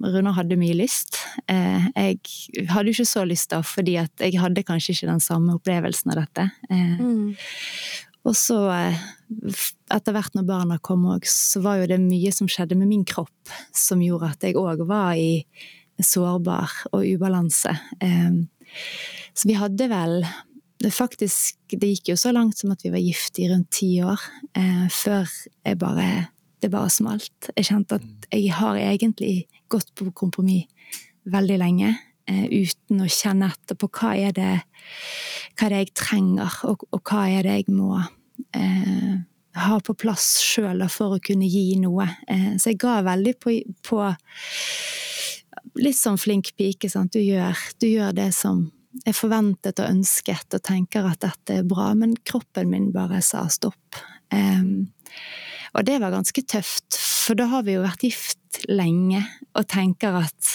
[0.00, 1.18] Runar hadde mye lyst.
[1.50, 5.22] Eh, jeg hadde jo ikke så lyst da, fordi at jeg hadde kanskje ikke den
[5.24, 6.46] samme opplevelsen av dette.
[6.70, 7.34] Eh, mm.
[8.28, 9.02] Og så, eh,
[9.92, 13.04] etter hvert når barna kom òg, så var jo det mye som skjedde med min
[13.08, 15.44] kropp som gjorde at jeg òg var i
[16.00, 17.74] sårbar og ubalanse.
[18.00, 20.22] Så vi hadde vel
[20.80, 24.16] Faktisk, det gikk jo så langt som at vi var gift i rundt ti år,
[24.88, 25.28] før
[25.60, 26.06] jeg bare
[26.60, 27.50] Det bare smalt.
[27.52, 30.68] Jeg kjente at jeg har egentlig gått på kompromiss
[31.30, 31.94] veldig lenge.
[32.30, 34.52] Uh, uten å kjenne etter på hva er det,
[35.56, 37.96] hva er det jeg trenger, og, og, hva er det jeg må
[38.56, 39.16] eh,
[39.58, 42.06] ha på plass sjøl for å kunne gi noe.
[42.30, 43.56] Eh, så jeg ga veldig på,
[43.86, 44.02] på
[45.78, 47.12] Litt sånn flink pike, sant.
[47.14, 48.64] Du gjør, du gjør det som
[49.06, 53.44] er forventet og ønsket, og tenker at dette er bra, men kroppen min bare sa
[53.52, 54.00] stopp.
[54.34, 54.90] Um,
[55.76, 59.22] og det var ganske tøft, for da har vi jo vært gift lenge
[59.54, 60.52] og tenker at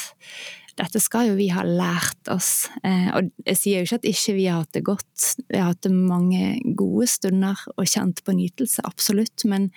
[0.76, 2.68] dette skal jo vi ha lært oss.
[2.84, 5.28] Eh, og jeg sier jo ikke at ikke vi har hatt det godt.
[5.48, 9.46] Vi har hatt mange gode stunder og kjent på nytelse, absolutt.
[9.48, 9.70] Men,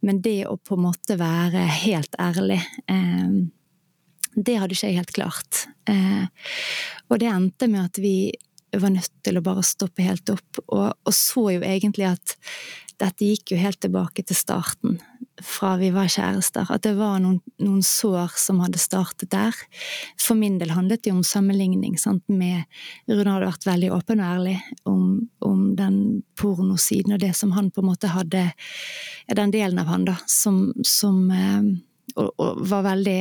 [0.00, 3.42] men det å på en måte være helt ærlig eh,
[4.32, 5.66] det hadde ikke jeg helt klart.
[5.90, 6.24] Eh,
[7.10, 8.32] og det endte med at vi
[8.72, 12.36] var nødt til å bare stoppe helt opp, og, og så jo egentlig at
[13.02, 14.96] dette gikk jo helt tilbake til starten,
[15.40, 16.68] fra vi var kjærester.
[16.72, 19.56] At det var noen, noen sår som hadde startet der.
[20.20, 22.66] For min del handlet det om sammenligning sant, med
[23.10, 25.06] Rune hadde vært veldig åpen og ærlig om,
[25.44, 25.96] om den
[26.38, 28.50] pornosiden og det som han på en måte hadde
[29.32, 31.72] Den delen av han da, som, som eh,
[32.16, 33.18] og, og, var veldig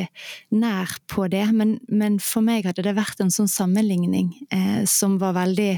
[0.57, 1.45] nær på det.
[1.55, 5.73] Men, men, for meg hadde det vært en sånn sammenligning eh, som var veldig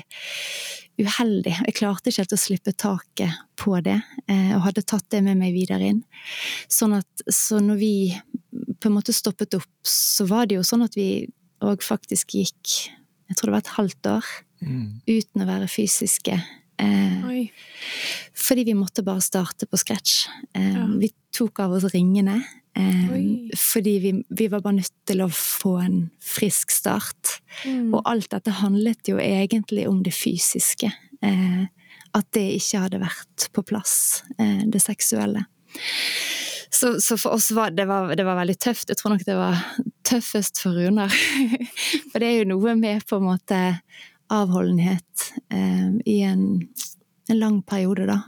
[1.01, 1.56] uheldig.
[1.65, 5.39] Jeg klarte ikke helt å slippe taket på det, eh, og hadde tatt det med
[5.39, 6.03] meg videre inn.
[6.71, 7.93] Sånn at, så når vi
[8.79, 11.25] på en måte stoppet opp, så var det jo sånn at vi
[11.63, 12.73] òg faktisk gikk
[13.32, 14.25] Jeg tror det var et halvt år
[14.62, 14.88] mm.
[15.08, 16.36] uten å være fysiske.
[16.84, 17.47] Eh,
[18.38, 20.27] fordi vi måtte bare starte på scratch.
[20.53, 20.84] Eh, ja.
[20.99, 22.43] Vi tok av oss ringene.
[22.76, 27.38] Eh, fordi vi, vi, var bare nødt til å få en frisk start.
[27.66, 27.94] Mm.
[27.94, 30.90] Og alt dette handlet jo egentlig om det fysiske.
[31.24, 31.64] Eh,
[32.14, 35.46] at det ikke hadde vært på plass, eh, det seksuelle.
[36.74, 38.90] Så, så, for oss var det, var det var veldig tøft.
[38.90, 39.62] Jeg tror nok det var
[40.06, 41.14] tøffest for Runar.
[42.10, 43.62] for det er jo noe med på en måte
[44.34, 46.48] avholdenhet eh, i en,
[47.30, 48.20] en, lang periode, da.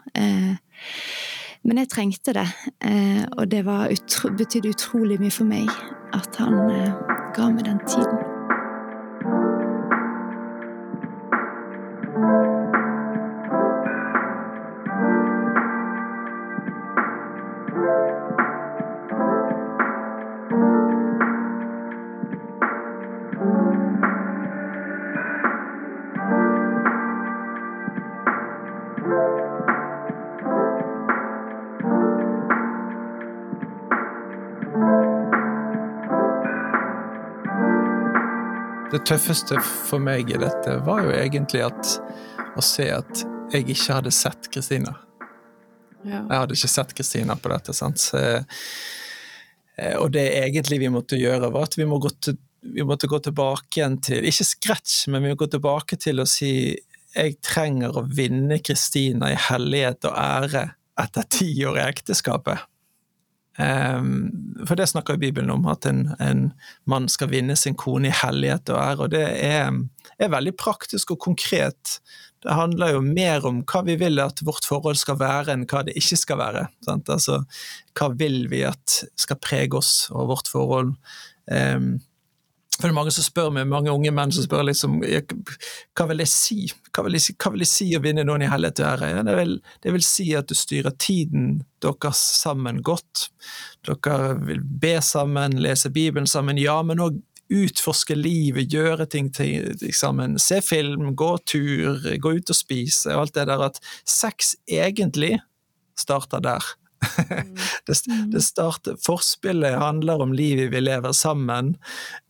[1.65, 2.45] Men jeg trengte det,
[2.85, 5.69] eh, og det betydde utrolig mye for meg
[6.13, 6.93] at han eh,
[7.33, 8.24] ga meg den tiden.
[38.95, 41.89] Det tøffeste for meg i dette var jo egentlig at,
[42.55, 44.93] å se at jeg ikke hadde sett Kristina.
[46.05, 46.21] Ja.
[46.21, 47.75] Jeg hadde ikke sett Kristina på dette.
[47.75, 47.99] sant?
[47.99, 48.21] Så,
[49.75, 53.19] eh, og det egentlig vi måtte gjøre, var at vi, må til, vi måtte gå
[53.19, 56.53] tilbake igjen til Ikke scratch, men vi må gå tilbake til å si
[57.15, 60.69] jeg trenger å vinne Kristina i hellighet og ære
[61.03, 62.63] etter ti år i ekteskapet.
[63.57, 64.31] Um,
[64.67, 66.49] for det snakker jo Bibelen om, at en, en,
[66.91, 69.05] mann skal vinne sin kone i hellighet og ære.
[69.05, 69.69] Og det er,
[70.19, 71.99] er, veldig praktisk og konkret.
[72.43, 75.85] Det handler jo mer om hva vi vil at vårt forhold skal være, enn hva
[75.87, 76.65] det ikke skal være.
[76.85, 77.11] Sant?
[77.11, 77.41] Altså,
[77.95, 80.93] hva vil vi at skal prege oss og vårt forhold?
[81.47, 81.95] Um,
[82.75, 86.23] for det er mange som spør meg, mange unge menn som spør liksom, hva vil
[86.25, 86.57] jeg si
[86.91, 89.11] Hva vil jeg si, vil jeg si å vinne noen i hellighet og ære?
[89.27, 93.29] Det, vil, det, vil, si at du styrer tiden deres sammen godt.
[93.87, 97.19] Dere vil be sammen, lese Bibelen sammen, ja, men òg
[97.55, 100.39] utforske livet, gjøre ting til, sammen.
[100.41, 103.13] Se film, gå tur, gå ut og spise.
[103.13, 105.37] og Alt det der at sex egentlig
[105.99, 106.73] starter der.
[107.87, 108.31] det, mm.
[108.31, 111.75] det starter, forspillet handler om livet vi lever sammen,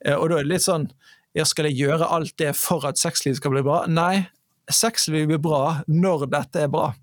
[0.06, 0.90] eh, og da er det litt sånn
[1.36, 3.82] ja, Skal jeg gjøre alt det for at sexlivet skal bli bra?
[3.92, 4.24] Nei,
[4.72, 6.94] sexlivet blir bra når dette er bra.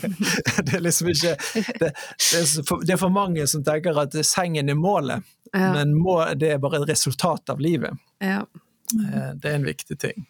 [0.66, 1.34] det er liksom ikke
[1.80, 5.72] det, det, er for, det, er for, mange som tenker at sengen er målet, ja.
[5.74, 7.98] men må, det er bare et resultat av livet.
[8.22, 8.44] Ja.
[8.94, 10.26] Eh, det er en viktig ting.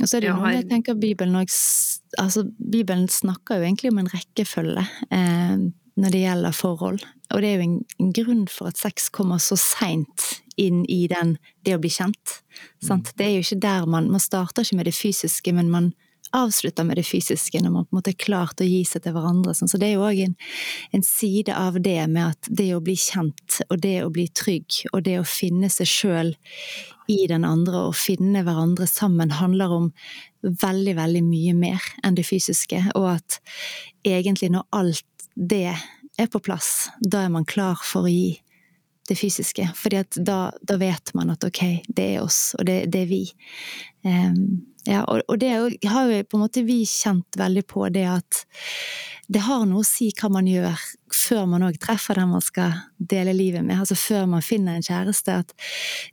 [0.00, 4.00] Og så er det jo noe jeg tenker Bibelen altså Bibelen snakker jo egentlig om
[4.00, 5.56] en rekkefølge eh,
[6.00, 7.02] når det gjelder forhold.
[7.32, 10.28] Og det er jo en, en grunn for at sex kommer så seint
[10.60, 12.38] inn i den, det å bli kjent.
[12.84, 13.04] Mm.
[13.16, 15.92] Det er jo ikke der man Man starter ikke med det fysiske, men man
[16.36, 19.14] avslutter med det fysiske når man på en måte er klar å gi seg til
[19.16, 19.54] hverandre.
[19.54, 20.34] Så det er jo òg en,
[20.96, 24.82] en, side av det med at det å bli kjent, og det å bli trygg,
[24.92, 26.34] og det å finne seg sjøl
[27.12, 29.90] i den andre og finne hverandre sammen, handler om
[30.42, 32.84] veldig, veldig mye mer enn det fysiske.
[32.98, 33.40] Og at
[34.06, 38.40] egentlig når alt det er på plass, da er man klar for å gi
[39.08, 39.68] det fysiske.
[39.98, 43.22] at da, da, vet man at ok, det er oss, og det, det er vi.
[44.02, 45.52] Um, ja, og, og, det
[45.86, 48.44] har jo på en måte vi kjent veldig på, det at
[49.32, 50.80] det har noe å si hva man gjør
[51.14, 53.78] før man òg treffer den man skal dele livet med.
[53.78, 55.38] Altså før man finner en kjæreste.
[55.44, 55.54] At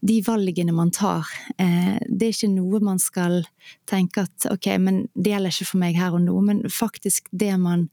[0.06, 3.41] de valgene man tar, eh, det er ikke noe man skal
[3.89, 6.36] tenke at ok, men det gjelder ikke for meg her og nå.
[6.45, 7.88] Men faktisk det man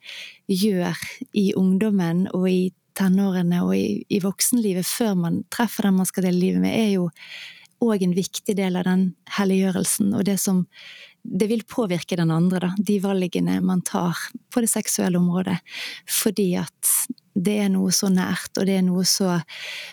[0.52, 0.98] gjør
[1.32, 2.60] i ungdommen og i
[2.96, 6.94] tenårene og i, i voksenlivet før man treffer den man skal dele livet med, er
[6.96, 7.10] jo
[7.84, 10.64] òg en viktig del av den helliggjørelsen, og det som
[11.26, 14.16] det vil påvirke den andre, da, de valgene man tar
[14.54, 15.56] på det seksuelle området.
[16.22, 16.92] Fordi at
[17.34, 19.36] det er noe så nært, og det er noe så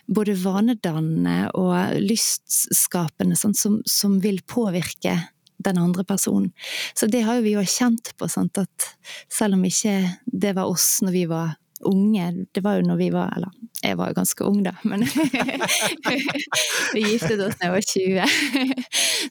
[0.07, 5.17] både vanedannende og lystskapende sånn, som, som, vil påvirke
[5.63, 6.51] den andre personen.
[6.95, 8.89] Så det har jo vi jo kjent på, sant, at
[9.31, 11.57] selv om ikke det var oss når vi var
[11.89, 13.51] unge Det var jo når vi var Eller
[13.83, 15.03] jeg var jo ganske ung, da, men
[16.93, 18.85] vi giftet oss da jeg var 20.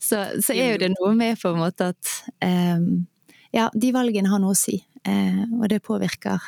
[0.08, 2.12] så, så, er jo det noe med på en måte at
[2.44, 3.06] um,
[3.54, 4.76] Ja, de valgene har noe å si,
[5.08, 6.44] uh, og det påvirker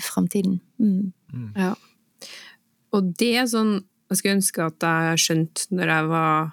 [0.00, 0.58] framtiden.
[0.80, 1.12] Mm.
[1.32, 1.50] Mm.
[1.60, 1.74] Ja.
[2.96, 6.50] Og det er sånn jeg skulle ønske at jeg skjønte når jeg var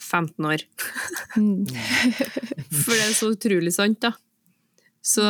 [0.00, 0.62] 15 år.
[1.36, 1.66] Mm.
[2.82, 4.14] For det er så utrolig sant, da.
[5.04, 5.24] Så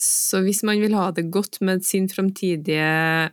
[0.00, 3.30] så hvis man vil ha det godt med sin framtidige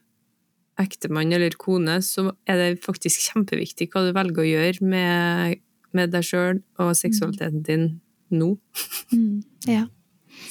[0.77, 5.61] ektemann eller kone, så er det faktisk kjempeviktig hva du velger å gjøre med,
[5.95, 7.87] med deg sjøl og seksualiteten din
[8.35, 8.55] nå.
[9.07, 9.85] Mm, ja.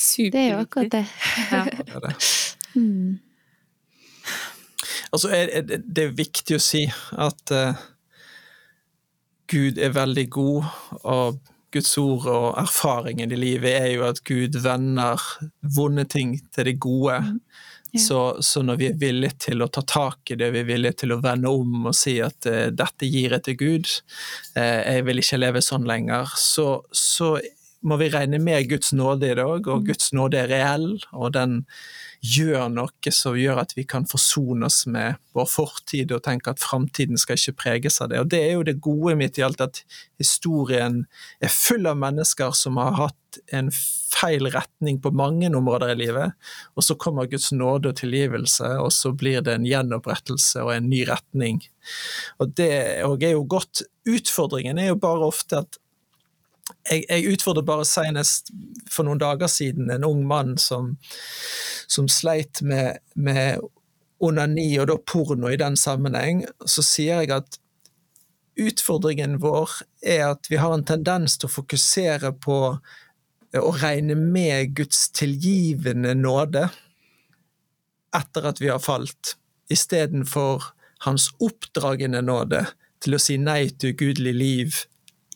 [0.01, 0.33] Superviktig.
[0.33, 1.03] Det er jo akkurat det.
[1.53, 1.65] Ja.
[1.69, 2.17] det, er det.
[2.77, 3.19] Mm.
[5.15, 6.83] Altså, det er viktig å si
[7.17, 7.79] at uh,
[9.49, 10.67] Gud er veldig god,
[11.09, 11.39] og
[11.77, 15.23] Guds ord og erfaringen i livet er jo at Gud vender
[15.77, 17.21] vonde ting til det gode.
[17.23, 17.41] Mm.
[17.97, 18.01] Ja.
[18.03, 21.03] Så, så, når vi er villige til å ta tak i det, vi er villige
[21.03, 23.93] til å vende om og si at uh, dette gir jeg til Gud,
[24.59, 27.37] uh, jeg vil ikke leve sånn lenger, så, så
[27.87, 29.87] må vi regne med Guds nåde i dag, og mm.
[29.89, 31.63] Guds nåde er reell, og den
[32.25, 36.63] gjør noe som gjør at vi kan forsone oss med vår fortid og tenke at
[36.63, 38.21] framtiden skal ikke preges av det.
[38.23, 39.83] Og Det er jo det gode mitt i alt, at
[40.19, 41.05] historien
[41.41, 43.71] er full av mennesker som har hatt en
[44.17, 46.37] feil retning på mange områder i livet,
[46.75, 50.89] og så kommer Guds nåde og tilgivelse, og så blir det en gjenopprettelse og en
[50.89, 51.61] ny retning.
[52.41, 53.85] Og det er jo godt.
[54.09, 55.81] Utfordringen er jo bare ofte at
[56.91, 58.53] jeg, jeg utfordret bare senest
[58.91, 60.95] for noen dager siden en ung mann som,
[61.91, 63.63] som sleit med, med
[64.23, 66.45] onani og da porno i den sammenheng.
[66.65, 67.59] Så sier jeg at
[68.57, 72.61] utfordringen vår er at vi har en tendens til å fokusere på
[73.57, 76.67] å regne med Guds tilgivende nåde
[78.17, 79.35] etter at vi har falt,
[79.73, 80.71] istedenfor
[81.05, 82.63] hans oppdragende nåde
[83.05, 84.79] til å si nei til ugudelig liv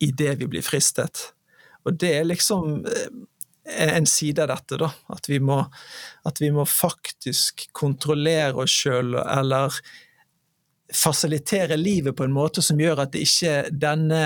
[0.00, 1.30] idet vi blir fristet.
[1.86, 3.10] Og det er liksom eh,
[3.88, 4.90] en side av dette, da.
[5.14, 5.60] At vi må,
[6.28, 9.76] at vi må faktisk kontrollere oss sjøl, eller
[10.94, 14.24] fasilitere livet på en måte som gjør at det ikke denne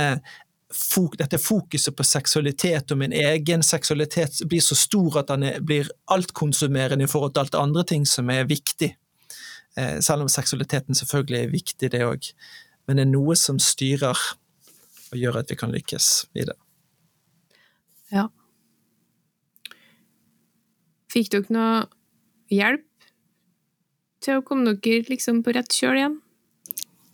[1.21, 7.07] dette fokuset på seksualitet og min egen seksualitet blir så stor at den blir altkonsumerende
[7.07, 8.91] i forhold til alt andre ting som er viktig.
[9.77, 12.33] Eh, selv om seksualiteten selvfølgelig er viktig, det òg.
[12.87, 14.19] Men det er noe som styrer
[15.13, 16.59] og gjør at vi kan lykkes i det.
[18.15, 18.29] Ja.
[21.11, 21.85] Fikk dere noe
[22.53, 22.87] hjelp
[24.25, 26.21] til å komme dere liksom på rett kjøl igjen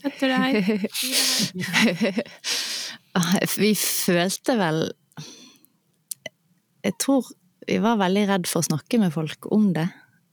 [0.07, 0.55] etter det her?
[3.61, 4.79] vi følte vel
[6.87, 7.29] Jeg tror
[7.69, 9.85] vi var veldig redd for å snakke med folk om det.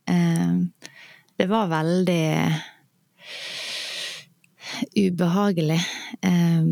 [0.10, 0.54] Eh,
[1.38, 2.24] det var veldig
[5.04, 5.82] ubehagelig.
[6.24, 6.72] Eh,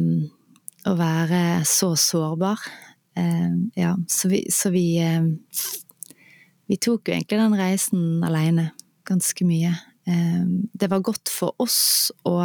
[0.89, 2.63] å være så sårbar.
[3.17, 5.23] Eh, ja, så vi, så vi eh,
[6.65, 8.71] Vi tok jo egentlig den reisen aleine
[9.05, 9.75] ganske mye.
[10.09, 12.39] Eh, det var godt for oss å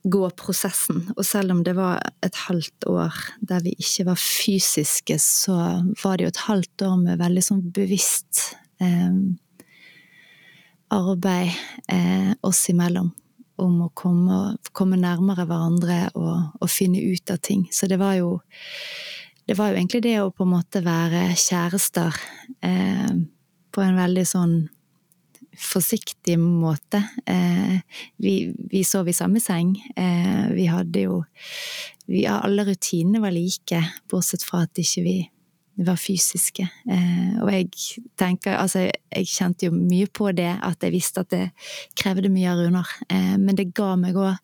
[0.00, 3.14] gå prosessen, og selv om det var et halvt år
[3.46, 5.56] der vi ikke var fysiske, så
[6.02, 8.56] var det jo et halvt år med veldig sånn bevisst
[10.88, 11.52] arbeid
[12.40, 13.10] oss imellom
[13.60, 14.38] om å komme,
[14.72, 17.66] komme nærmere hverandre og, og, finne ut av ting.
[17.72, 18.38] Så det var jo
[19.46, 22.16] det var jo egentlig det å på en måte være kjærester
[22.66, 23.16] eh,
[23.70, 24.54] på en veldig sånn
[25.60, 27.02] forsiktig måte.
[27.26, 27.80] Eh,
[28.16, 28.34] vi,
[28.70, 29.74] vi, sov i samme seng.
[29.96, 31.20] Eh, vi hadde jo
[32.06, 35.18] vi, Alle rutinene var like, bortsett fra at ikke vi
[35.86, 36.66] var fysiske.
[36.90, 37.70] Eh, og jeg
[38.18, 41.46] tenker Altså, jeg kjente jo mye på det, at jeg visste at det
[41.98, 42.96] krevde mye av Runar.
[43.08, 44.36] Eh, men det ga meg òg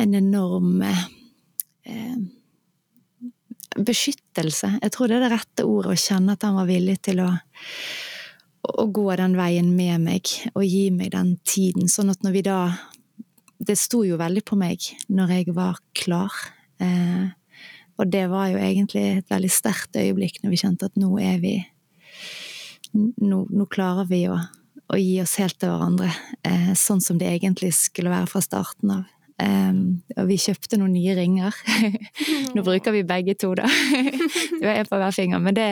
[0.00, 2.16] en enorm eh,
[3.76, 4.76] beskyttelse.
[4.82, 7.30] Jeg tror det er det rette ordet, å kjenne at han var villig til å,
[8.66, 11.90] å gå den veien med meg, og gi meg den tiden.
[11.90, 12.60] Sånn at når vi da
[13.60, 16.32] Det sto jo veldig på meg når jeg var klar.
[16.80, 17.28] Eh,
[18.00, 21.36] og det var jo egentlig et veldig sterkt øyeblikk når vi kjente at nå er
[21.42, 21.58] vi
[22.90, 26.08] Nå, nå klarer vi å, å, gi oss helt til hverandre,
[26.42, 29.04] eh, sånn som det egentlig skulle være fra starten av.
[29.40, 31.56] Um, og vi kjøpte noen nye ringer.
[32.54, 33.68] Nå bruker vi begge to, da.
[34.58, 35.42] det var én på hver finger.
[35.42, 35.68] Men det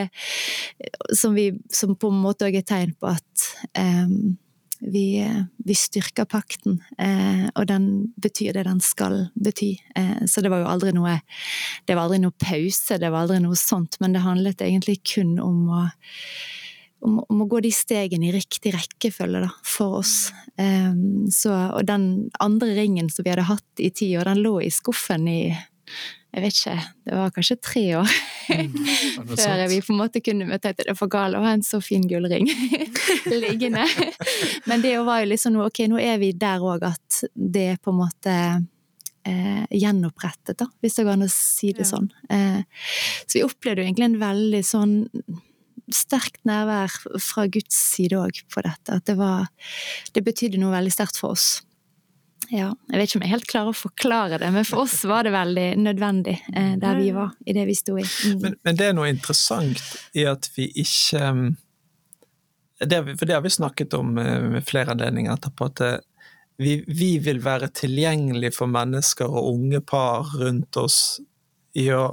[1.13, 4.37] som, vi, som på en måte òg er tegn på at um,
[4.79, 5.19] vi,
[5.57, 9.73] vi, styrker pakten, eh, og den betyr det den skal bety.
[9.95, 11.17] Eh, så det var jo aldri noe
[11.87, 15.35] Det var aldri noe pause, det var aldri noe sånt, men det handlet egentlig kun
[15.43, 15.83] om å
[17.05, 20.15] om, om, å gå de stegene i riktig rekkefølge da, for oss.
[20.59, 24.59] Um, så, og den andre ringen som vi hadde hatt i ti år, den lå
[24.65, 25.41] i skuffen i
[26.29, 26.73] jeg vet ikke,
[27.09, 28.11] det var kanskje tre år
[28.53, 28.73] mm,
[29.39, 31.65] før vi på en måte kunne møte at det var for galt å ha en
[31.65, 32.45] så fin gullring
[33.43, 33.87] liggende.
[34.69, 37.81] Men det var jo liksom noe, ok, nå er vi der òg at det er
[37.81, 38.35] på en måte
[39.25, 41.91] eh, gjenopprettet, da, hvis det går an å si det ja.
[41.95, 42.09] sånn.
[42.29, 42.61] Eh,
[43.25, 44.95] så vi opplevde jo egentlig en veldig sånn
[45.95, 48.99] sterkt nærvær fra Guds side òg på dette.
[48.99, 49.49] At det var
[50.13, 51.59] Det betydde noe veldig sterkt for oss.
[52.49, 55.27] Ja, jeg vet ikke om jeg helt klarer å forklare det, men for oss var
[55.27, 58.05] det veldig nødvendig eh, der vi var, i det vi sto i.
[58.05, 58.39] Mm.
[58.41, 59.83] Men, men, det er noe interessant
[60.17, 61.49] i at vi ikke mm,
[62.89, 65.99] det, For det har vi snakket om eh, med flere anledninger etterpå, at eh,
[66.59, 71.19] vi, vi vil være tilgjengelig for mennesker og unge par rundt oss
[71.77, 72.07] i å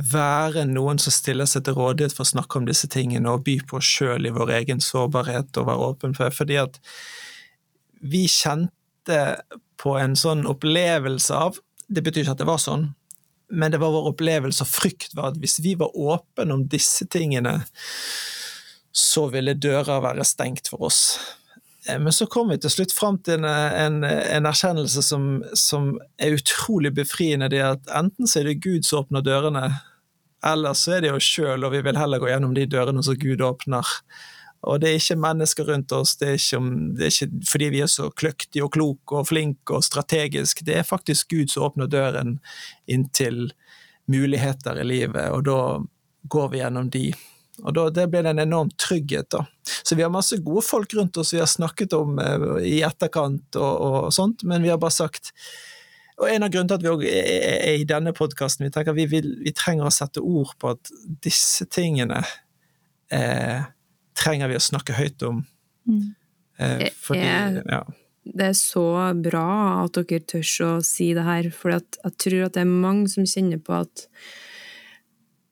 [0.00, 3.58] være noen som stiller seg til rådighet for å snakke om disse tingene og by
[3.68, 6.32] på oss sjøl i vår egen sårbarhet og være åpen for.
[6.34, 6.78] Fordi at
[8.00, 9.20] vi kjente
[9.80, 11.58] på en sånn opplevelse av
[11.90, 12.84] Det betyr ikke at det var sånn,
[13.50, 17.02] men det var vår opplevelse og frykt var at hvis vi var åpne om disse
[17.10, 17.56] tingene,
[18.94, 21.00] så ville dører være stengt for oss.
[21.88, 25.28] Eh, men så kom vi til slutt fram til en, en, en erkjennelse som,
[25.58, 27.50] som, er utrolig befriende.
[27.50, 29.66] det at Enten så er det Gud som åpner dørene,
[30.46, 33.18] eller så er det oss sjøl, og vi vil heller gå gjennom de dørene som
[33.20, 33.86] Gud åpner.
[34.68, 36.60] Og det er ikke mennesker rundt oss, det er ikke,
[36.96, 40.76] det er ikke fordi vi er så kløktige og kloke og flinke og strategiske, det
[40.80, 42.38] er faktisk Gud som åpner døren
[42.84, 43.54] inn til
[44.10, 45.60] muligheter i livet, og da
[46.28, 47.06] går vi gjennom de.
[47.64, 49.30] Og da, Det blir en enorm trygghet.
[49.30, 49.46] da.
[49.82, 53.56] Så vi har masse gode folk rundt oss vi har snakket om eh, i etterkant,
[53.56, 55.32] og, og sånt, men vi har bare sagt
[56.20, 59.30] og En av grunnene til at vi er i denne podkasten, vi tenker vi, vil,
[59.40, 60.90] vi trenger å sette ord på at
[61.24, 62.20] disse tingene
[63.08, 63.64] eh,
[64.20, 65.40] trenger vi å snakke høyt om.
[65.88, 66.04] Mm.
[66.60, 67.80] Eh, fordi, ja.
[68.30, 68.84] Det er så
[69.16, 69.46] bra
[69.86, 73.24] at dere tør å si det her, for jeg tror at det er mange som
[73.24, 74.06] kjenner på at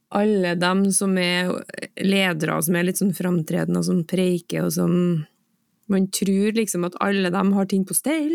[0.09, 1.51] alle dem som er
[2.01, 4.95] ledere, som er litt sånn framtredende, og som preiker, og som
[5.89, 8.35] man tror liksom at alle dem har ting på stell,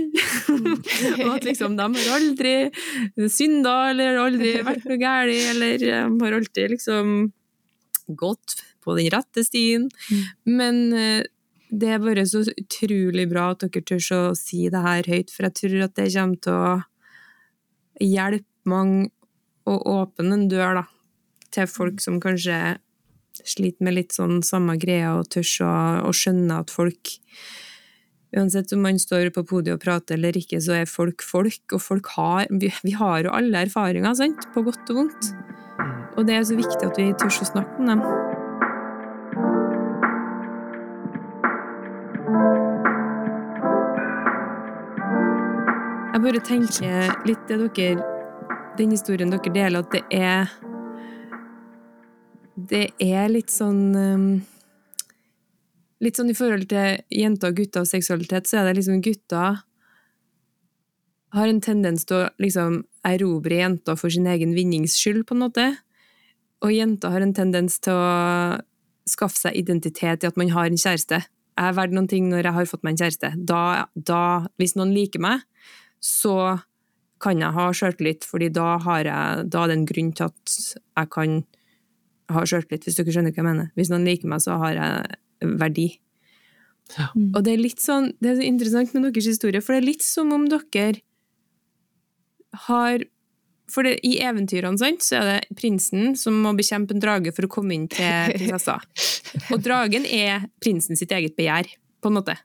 [1.23, 2.55] og at liksom de har aldri
[3.29, 7.13] synda eller aldri vært noe galt, eller um, har alltid liksom
[8.19, 9.87] gått på den rette stien.
[10.09, 10.23] Mm.
[10.57, 11.21] Men uh,
[11.73, 15.47] det er bare så utrolig bra at dere tør å si det her høyt, for
[15.47, 16.73] jeg tror at det kommer til å
[18.03, 19.11] hjelpe mange
[19.69, 20.83] å åpne en dør da,
[21.53, 22.57] til folk som kanskje
[23.47, 25.73] sliter med litt sånn samme greia og tør å,
[26.09, 27.17] å skjønne at folk
[28.33, 31.81] Uansett om man står på podiet og prater eller ikke, så er folk folk, og
[31.85, 34.47] folk har Vi, vi har jo alle erfaringer, sant?
[34.55, 35.29] På godt og vondt.
[36.17, 38.01] Og det er så viktig at vi tør å snakke om dem.
[46.13, 48.09] Jeg bare tenker litt det dere
[48.77, 50.49] Den historien dere deler, at det er
[52.55, 54.25] det er litt sånn um,
[56.03, 59.61] Litt sånn i forhold til jenter og gutter og seksualitet, så er det liksom gutter
[61.33, 65.43] har en tendens til å liksom erobre jenter for sin egen vinnings skyld, på en
[65.45, 65.65] måte.
[66.63, 68.59] Og jenter har en tendens til å
[69.09, 71.23] skaffe seg identitet i at man har en kjæreste.
[71.53, 73.33] Jeg er verdt noen ting når jeg har fått meg en kjæreste.
[73.49, 73.63] Da,
[73.95, 74.21] da
[74.61, 75.43] hvis noen liker meg,
[76.03, 76.59] så
[77.23, 80.55] kan jeg ha sjøltillit, fordi da, har jeg, da er det en grunn til at
[80.99, 81.37] jeg kan
[82.35, 83.69] har sjøltillit, hvis dere skjønner hva jeg mener.
[83.77, 85.87] Hvis noen liker meg, så har jeg verdi.
[86.97, 87.07] Ja.
[87.15, 89.89] Og det er litt sånn, det er så interessant med deres historie, for det er
[89.89, 91.01] litt som om dere
[92.67, 93.05] har
[93.71, 97.47] For det, i eventyrene sant, så er det prinsen som må bekjempe en drage for
[97.47, 98.75] å komme inn til prinsessa.
[99.55, 101.71] Og dragen er prinsen sitt eget begjær,
[102.03, 102.35] på en måte.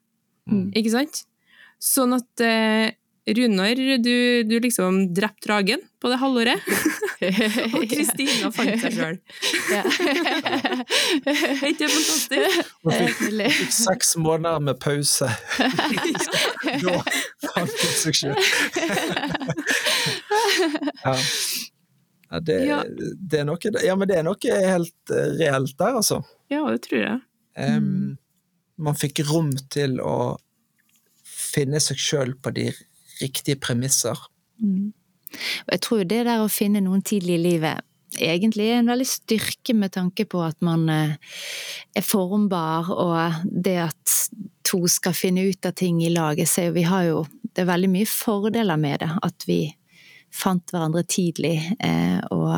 [0.49, 0.71] Mm.
[0.79, 1.25] Ikke sant?
[1.83, 2.95] Sånn at eh,
[3.37, 4.15] Runar, du,
[4.49, 6.65] du liksom drepte dragen på det halvåret.
[7.77, 9.17] og Kristina fant seg sjøl.
[9.75, 9.83] Ja.
[11.29, 12.69] Er ikke det fantastisk?
[12.85, 13.19] Hun fikk,
[13.59, 15.29] fikk seks måneder med pause.
[15.59, 16.95] da
[17.49, 18.39] fant hun seg sjøl.
[21.05, 21.17] ja.
[22.31, 22.83] Ja, det, Ja.
[23.31, 24.37] det er noe, ja, men det er noe
[24.69, 26.19] helt eh, reelt der, altså.
[26.53, 27.21] Ja, det tror jeg.
[27.57, 28.19] Um,
[28.79, 30.37] Man fikk rom til å
[31.25, 32.69] finne seg sjøl på de
[33.23, 34.21] riktige premisser.
[34.61, 34.93] Mm.
[35.67, 37.85] Og jeg tror det der å finne noen tidlig i livet
[38.17, 41.17] egentlig er en veldig styrke med tanke på at man eh,
[41.97, 44.15] er formbar, og det at
[44.69, 46.39] to skal finne ut av ting i lag.
[46.39, 49.65] Jeg ser jo, vi har jo Det er veldig mye fordeler med det, at vi
[50.31, 52.53] fant hverandre tidlig, eh, og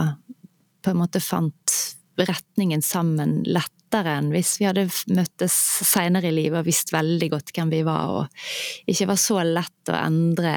[0.83, 1.77] på en måte fant
[2.21, 5.55] retningen sammen lettere enn hvis vi hadde møttes
[5.89, 9.95] seinere i livet og visst veldig godt hvem vi var, og ikke var så lett
[9.95, 10.53] å endre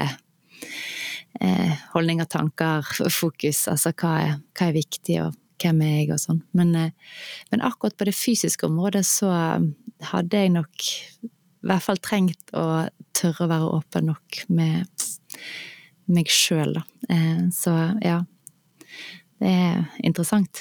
[1.94, 3.64] holdninger, tanker, fokus.
[3.70, 6.42] Altså hva er, hva er viktig, og hvem er jeg, og sånn.
[6.56, 6.92] Men, eh,
[7.50, 9.30] men akkurat på det fysiske området så
[10.10, 10.88] hadde jeg nok
[11.24, 15.06] i hvert fall trengt å tørre å være åpen nok med
[16.12, 16.84] meg sjøl, da.
[17.08, 17.74] Eh, så
[18.04, 18.20] ja.
[19.40, 20.60] Det er interessant.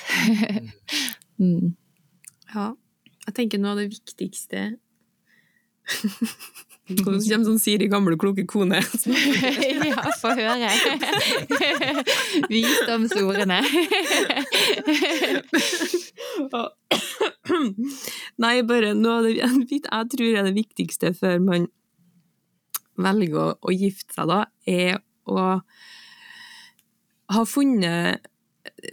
[1.42, 1.76] mm.
[2.54, 2.72] Ja.
[3.24, 4.74] Jeg tenker noe av det viktigste
[6.92, 8.82] Nå kommer sånn Siri, gamle, kloke kone.
[9.88, 10.68] ja, få høre.
[12.52, 13.60] Visdomsordene.
[18.44, 19.64] Nei, bare noe av det jeg
[20.12, 21.70] tror er det viktigste før man
[23.00, 25.64] velger å, å gifte seg, da, er å
[27.34, 28.28] ha funnet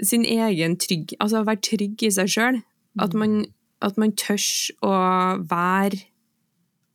[0.06, 2.60] sin egen trygg Altså være trygg i seg sjøl.
[3.02, 3.42] At man,
[3.82, 4.40] at man tør
[4.86, 4.94] å
[5.50, 6.09] være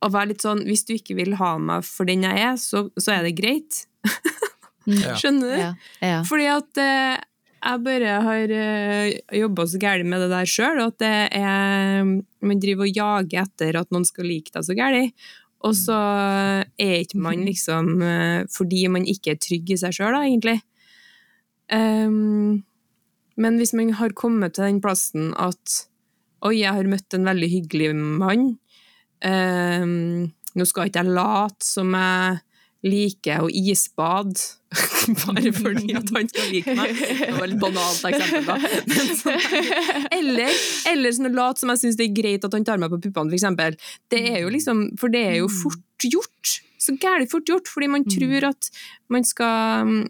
[0.04, 2.86] å være litt sånn Hvis du ikke vil ha meg for den jeg er, så,
[3.00, 3.84] så er det greit.
[4.86, 5.56] Skjønner du?
[5.60, 5.72] Ja,
[6.04, 6.20] ja.
[6.26, 7.16] Fordi at eh,
[7.66, 12.62] jeg bare har uh, jobba så gærent med det der sjøl, at det er Man
[12.62, 15.26] driver og jager etter at noen skal like deg så gærent.
[15.66, 15.96] Og så
[16.78, 20.60] er ikke man liksom eh, Fordi man ikke er trygg i seg sjøl, da, egentlig.
[21.72, 22.62] Um,
[23.40, 25.80] men hvis man har kommet til den plassen at
[26.46, 28.50] Oi, jeg har møtt en veldig hyggelig mann.
[29.24, 32.42] Ehm, nå skal ikke jeg late som jeg
[32.86, 34.38] liker å isbade,
[35.24, 36.92] bare fordi at han skal like meg.
[37.00, 38.56] Det var et litt banalt eksempel, da.
[38.92, 40.52] Men så- Eller,
[40.92, 43.00] eller sånn å late som jeg syns det er greit at han tar meg på
[43.08, 43.76] puppene, for.
[44.12, 46.60] Det er jo liksom, for det er jo fort gjort.
[46.78, 48.70] Så gærent fort gjort, fordi man tror at
[49.10, 50.06] man skal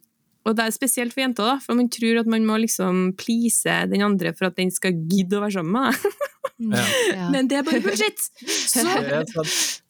[0.46, 3.76] og det er spesielt for jenter, da, for man tror at man må liksom please
[3.90, 6.32] den andre for at den skal gidde å være sammen med deg.
[6.56, 6.82] Ja.
[7.12, 7.30] Ja.
[7.30, 8.22] Men det er bare bullshit!
[8.72, 8.80] Så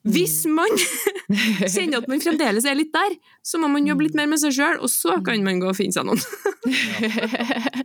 [0.06, 0.70] hvis man
[1.74, 4.54] kjenner at man fremdeles er litt der, så må man jobbe litt mer med seg
[4.54, 6.22] sjøl, og så kan man gå og finne seg noen.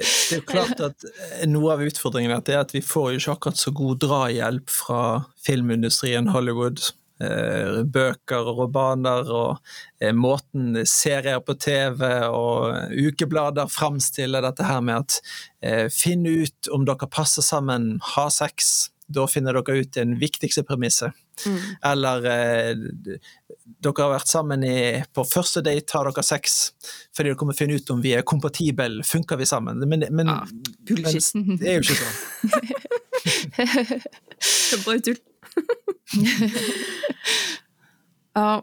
[0.00, 3.20] Det er jo klart at eh, Noe av utfordringen er er at vi får jo
[3.20, 5.02] ikke akkurat så god drahjelp fra
[5.44, 6.80] filmindustrien Hollywood.
[7.20, 9.58] Eh, bøker og romaner og
[10.00, 12.00] eh, måten serier på TV
[12.32, 15.18] og ukeblader framstiller dette her med at
[15.60, 18.88] eh, finn ut om dere passer sammen, ha sex.
[19.10, 21.12] Da finner dere ut den viktigste premisset.
[21.84, 22.72] Eller eh,
[23.84, 26.70] dere har vært sammen i, på første date, har dere sex
[27.16, 29.84] fordi dere må finne ut om vi er kompatible, funker vi sammen?
[29.84, 30.40] Men, men, Ja,
[30.88, 31.34] bullshit.
[31.36, 32.16] men det er jo ikke sånn.
[34.86, 35.20] Bare tull.
[38.36, 38.62] Ja.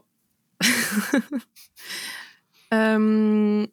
[2.73, 3.67] um,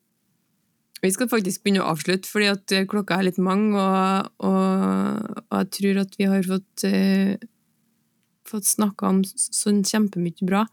[1.05, 5.41] vi skal faktisk begynne å avslutte, fordi at eh, klokka er litt mange, og, og,
[5.51, 7.35] og jeg tror at vi har fått, uh,
[8.49, 10.65] fått snakka om sånn kjempemye bra.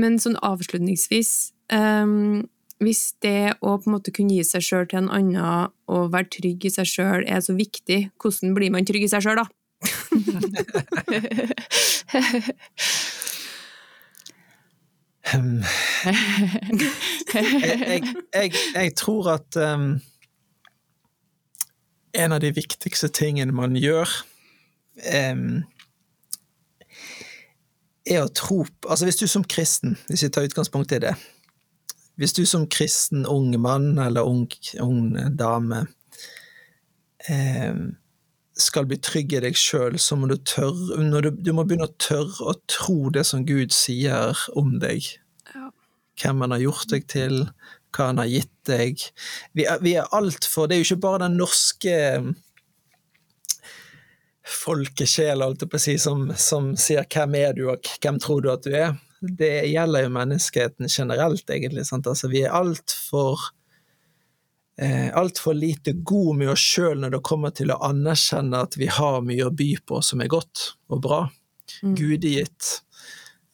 [0.00, 1.32] Men sånn avslutningsvis
[1.72, 2.44] um,
[2.76, 6.28] Hvis det å på en måte kunne gi seg sjøl til en annen og være
[6.34, 9.46] trygg i seg sjøl er så viktig, hvordan blir man trygg i seg sjøl, da?
[17.34, 18.02] Jeg,
[18.34, 20.00] jeg, jeg tror at um,
[22.14, 24.08] en av de viktigste tingene man gjør,
[25.34, 25.64] um,
[28.06, 31.14] er å tro Altså hvis du som kristen, hvis vi tar utgangspunkt i det
[32.16, 34.46] Hvis du som kristen ung mann eller ung,
[34.80, 35.82] ung dame
[37.28, 37.96] um,
[38.56, 41.96] skal bli trygg i deg sjøl, så må du tørre du, du må begynne å
[42.00, 45.04] tørre å tro det som Gud sier om deg.
[45.52, 45.68] Ja.
[46.22, 47.42] Hvem han har gjort deg til,
[47.96, 49.04] hva han har gitt deg.
[49.56, 51.96] Vi er, vi er altfor Det er jo ikke bare den norske
[54.46, 58.42] folkesjel, holdt jeg på å si, som, som sier 'hvem er du', og 'hvem tror
[58.42, 58.94] du at du er'.
[59.20, 61.86] Det gjelder jo menneskeheten generelt, egentlig.
[61.88, 62.06] Sant?
[62.06, 63.40] Altså, vi er altfor
[64.78, 68.90] eh, altfor lite god med oss sjøl når det kommer til å anerkjenne at vi
[68.92, 71.24] har mye å by på som er godt og bra.
[71.82, 71.96] Mm.
[71.98, 72.70] Gudegitt.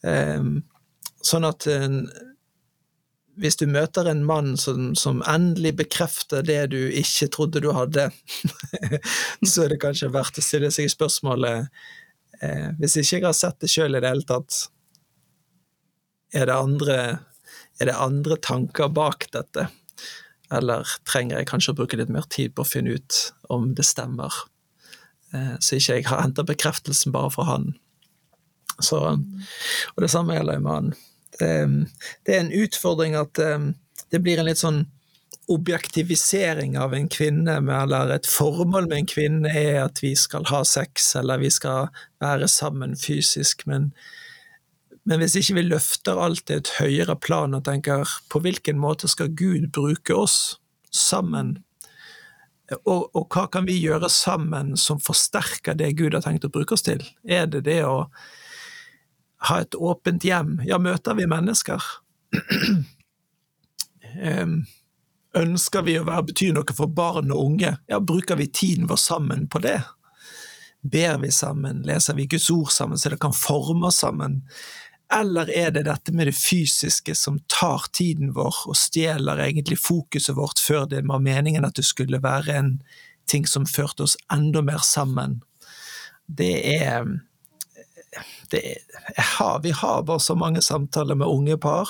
[0.07, 0.45] Eh,
[1.23, 1.89] sånn at eh,
[3.41, 8.11] hvis du møter en mann som, som, endelig bekrefter det du ikke trodde du hadde,
[9.49, 11.71] så er det kanskje verdt å stille seg spørsmålet
[12.43, 14.67] eh, Hvis ikke jeg har sett det sjøl i det hele tatt,
[16.33, 16.99] er det, andre,
[17.81, 19.69] er det andre tanker bak dette?
[20.53, 23.21] Eller trenger jeg kanskje å bruke litt mer tid på å finne ut
[23.53, 24.35] om det stemmer,
[25.33, 27.71] eh, så ikke jeg har henta bekreftelsen bare fra han.
[28.83, 30.91] Så, og det samme gjelder med han.
[31.39, 31.53] Det,
[32.27, 33.71] det, er en utfordring at um,
[34.13, 34.85] det blir en litt sånn
[35.53, 40.63] objektivisering av en kvinne, eller et formål med en kvinne er at vi skal ha
[40.69, 41.91] sex, eller vi skal
[42.23, 43.91] være sammen fysisk, men
[45.09, 49.11] men hvis ikke vi løfter alt til et høyere plan og tenker på hvilken måte
[49.11, 50.61] skal Gud bruke oss
[50.95, 51.57] sammen,
[52.73, 56.77] og, og, hva kan vi gjøre sammen som forsterker det Gud har tenkt å bruke
[56.77, 57.03] oss til?
[57.25, 58.07] Er det det å
[59.49, 60.61] ha et åpent hjem?
[60.69, 61.83] Ja, møter vi mennesker?
[65.43, 67.75] Ønsker vi å være, bety noe for barn og unge?
[67.91, 69.81] Ja, bruker vi tiden vår sammen på det?
[70.83, 71.83] Ber vi sammen?
[71.87, 74.43] Leser vi Guds ord sammen, så det kan forme oss sammen?
[75.13, 80.37] Eller er det dette med det fysiske som tar tiden vår og stjeler egentlig fokuset
[80.37, 82.71] vårt før det var meningen at det skulle være en
[83.29, 85.43] ting som førte oss enda mer sammen?
[86.27, 87.05] Det er,
[88.51, 91.89] det er har, Vi har bare så mange samtaler med unge par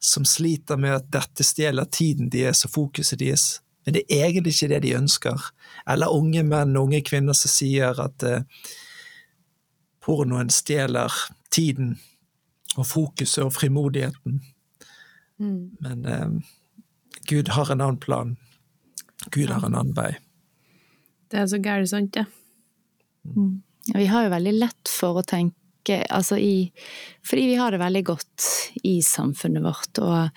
[0.00, 3.60] som sliter med at dette stjeler tiden deres og fokuset deres.
[3.84, 5.50] Men det er egentlig ikke det de ønsker.
[5.88, 8.46] Eller unge menn og unge kvinner som sier at eh,
[10.04, 11.12] pornoen stjeler
[11.52, 11.98] tiden
[12.76, 14.40] og fokuset og frimodigheten.
[15.40, 15.76] Mm.
[15.80, 16.28] Men eh,
[17.30, 18.36] Gud har en annen plan.
[19.30, 20.12] Gud har en annen vei.
[21.30, 22.26] Det er så gærent sant, det.
[23.24, 23.60] Mm.
[23.90, 25.56] Ja, vi har jo veldig lett for å tenke
[26.12, 26.70] altså i
[27.26, 28.46] Fordi vi har det veldig godt
[28.86, 30.28] i samfunnet vårt, og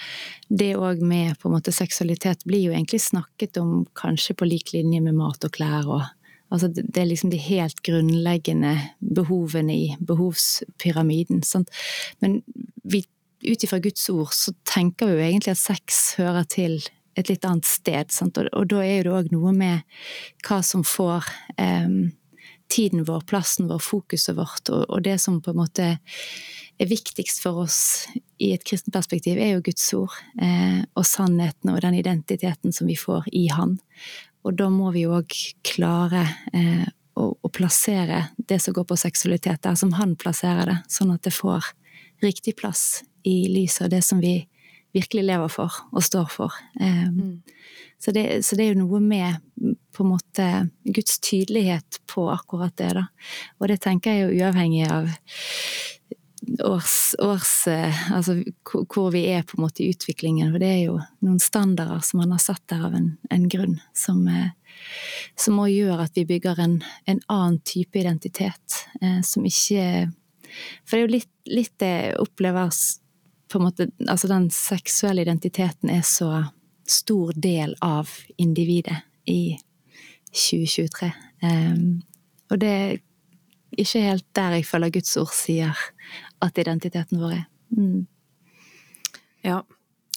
[0.49, 4.71] det òg med på en måte seksualitet blir jo egentlig snakket om kanskje på lik
[4.73, 6.07] linje med mat og klær og
[6.53, 11.41] Altså det er liksom de helt grunnleggende behovene i behovspyramiden.
[11.47, 11.71] Sant?
[12.21, 12.43] Men
[13.43, 16.77] ut ifra Guds ord så tenker vi jo egentlig at sex hører til
[17.17, 18.11] et litt annet sted.
[18.13, 18.37] Sant?
[18.37, 19.81] Og, og da er jo det òg noe med
[20.47, 21.27] hva som får
[21.57, 22.13] um,
[22.73, 25.89] tiden vår, plassen vår, fokuset vårt, og, og, det som på en måte
[26.81, 27.79] er viktigst for oss
[28.41, 30.15] i et kristent perspektiv, er jo Guds ord.
[30.41, 33.77] Eh, og sannheten og den identiteten som vi får i Han.
[34.43, 35.35] Og da må vi jo òg
[35.65, 36.85] klare eh,
[37.19, 41.23] å, å, plassere det som går på seksualitet der som han plasserer det, sånn at
[41.25, 41.71] det får
[42.23, 44.41] riktig plass i lyset av det som vi
[44.93, 46.57] virkelig lever for og står for.
[46.79, 47.39] Eh, mm.
[47.97, 49.41] så, det, så, det, er jo noe med
[49.93, 50.49] på en måte
[50.83, 53.07] Guds tydelighet på akkurat det, da.
[53.61, 55.09] Og det tenker jeg jo uavhengig av
[56.63, 60.51] års, års eh, Altså hvor vi er på en måte i utviklingen.
[60.53, 63.77] For det er jo noen standarder som man har satt der av en, en grunn,
[63.97, 64.51] som, eh,
[65.39, 68.83] som må gjøre at vi bygger en, en annen type identitet.
[69.01, 70.09] Eh, som ikke
[70.83, 72.83] For det er jo litt, litt det oppleves
[73.49, 76.45] på en måte Altså den seksuelle identiteten er så
[76.89, 79.55] stor del av individet i
[80.33, 81.11] 2023.
[81.47, 81.81] Eh,
[82.51, 83.01] og det er
[83.79, 85.77] ikke helt der jeg føler Guds ord sier
[86.43, 87.45] at identiteten vår er.
[87.77, 88.03] Mm.
[89.45, 89.61] Ja.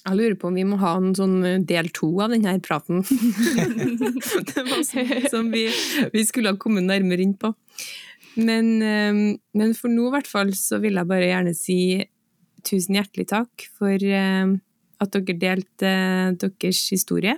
[0.07, 3.01] Jeg lurer på om vi må ha en sånn eh, del to av denne praten.
[4.53, 5.65] det var sånn som vi,
[6.13, 7.51] vi, skulle ha kommet nærmere inn på.
[8.39, 11.81] Men, eh, men for nå i hvert fall så vil jeg bare gjerne si
[12.67, 14.55] tusen hjertelig takk for eh,
[15.03, 15.91] at dere delte
[16.39, 17.35] deres historie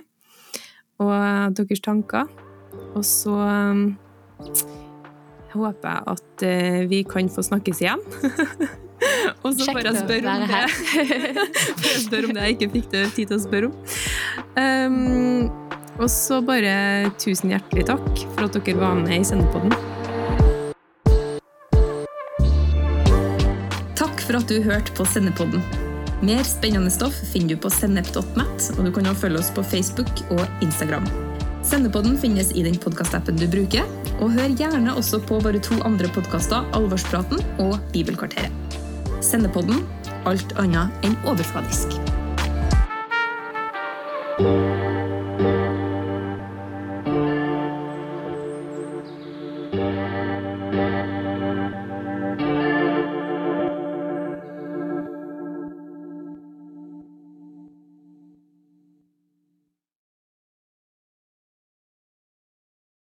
[1.01, 2.29] og deres tanker.
[2.93, 3.33] Og så
[5.53, 8.03] håper jeg at uh, vi kan få snakkes igjen.
[9.43, 10.61] og så får jeg spørre om det.
[11.79, 13.75] får jeg spørre om det jeg ikke fikk det tid til å spørre om.
[14.59, 15.69] Um,
[15.99, 19.73] og så bare tusen hjertelig takk for at dere var med i Sendepodden.
[23.99, 25.63] Takk for at du hørte på Sendepodden.
[26.23, 30.23] Mer spennende stoff finner du på sennep.net, og du kan også følge oss på Facebook
[30.35, 31.07] og Instagram.
[31.69, 33.85] Sendepodden finnes i den podkastappen du bruker,
[34.17, 38.79] og hør gjerne også på våre to andre podkaster, Alvorspraten og Bibelkvarteret.
[39.21, 39.83] Sendepodden
[40.25, 42.08] alt annet enn overfladisk.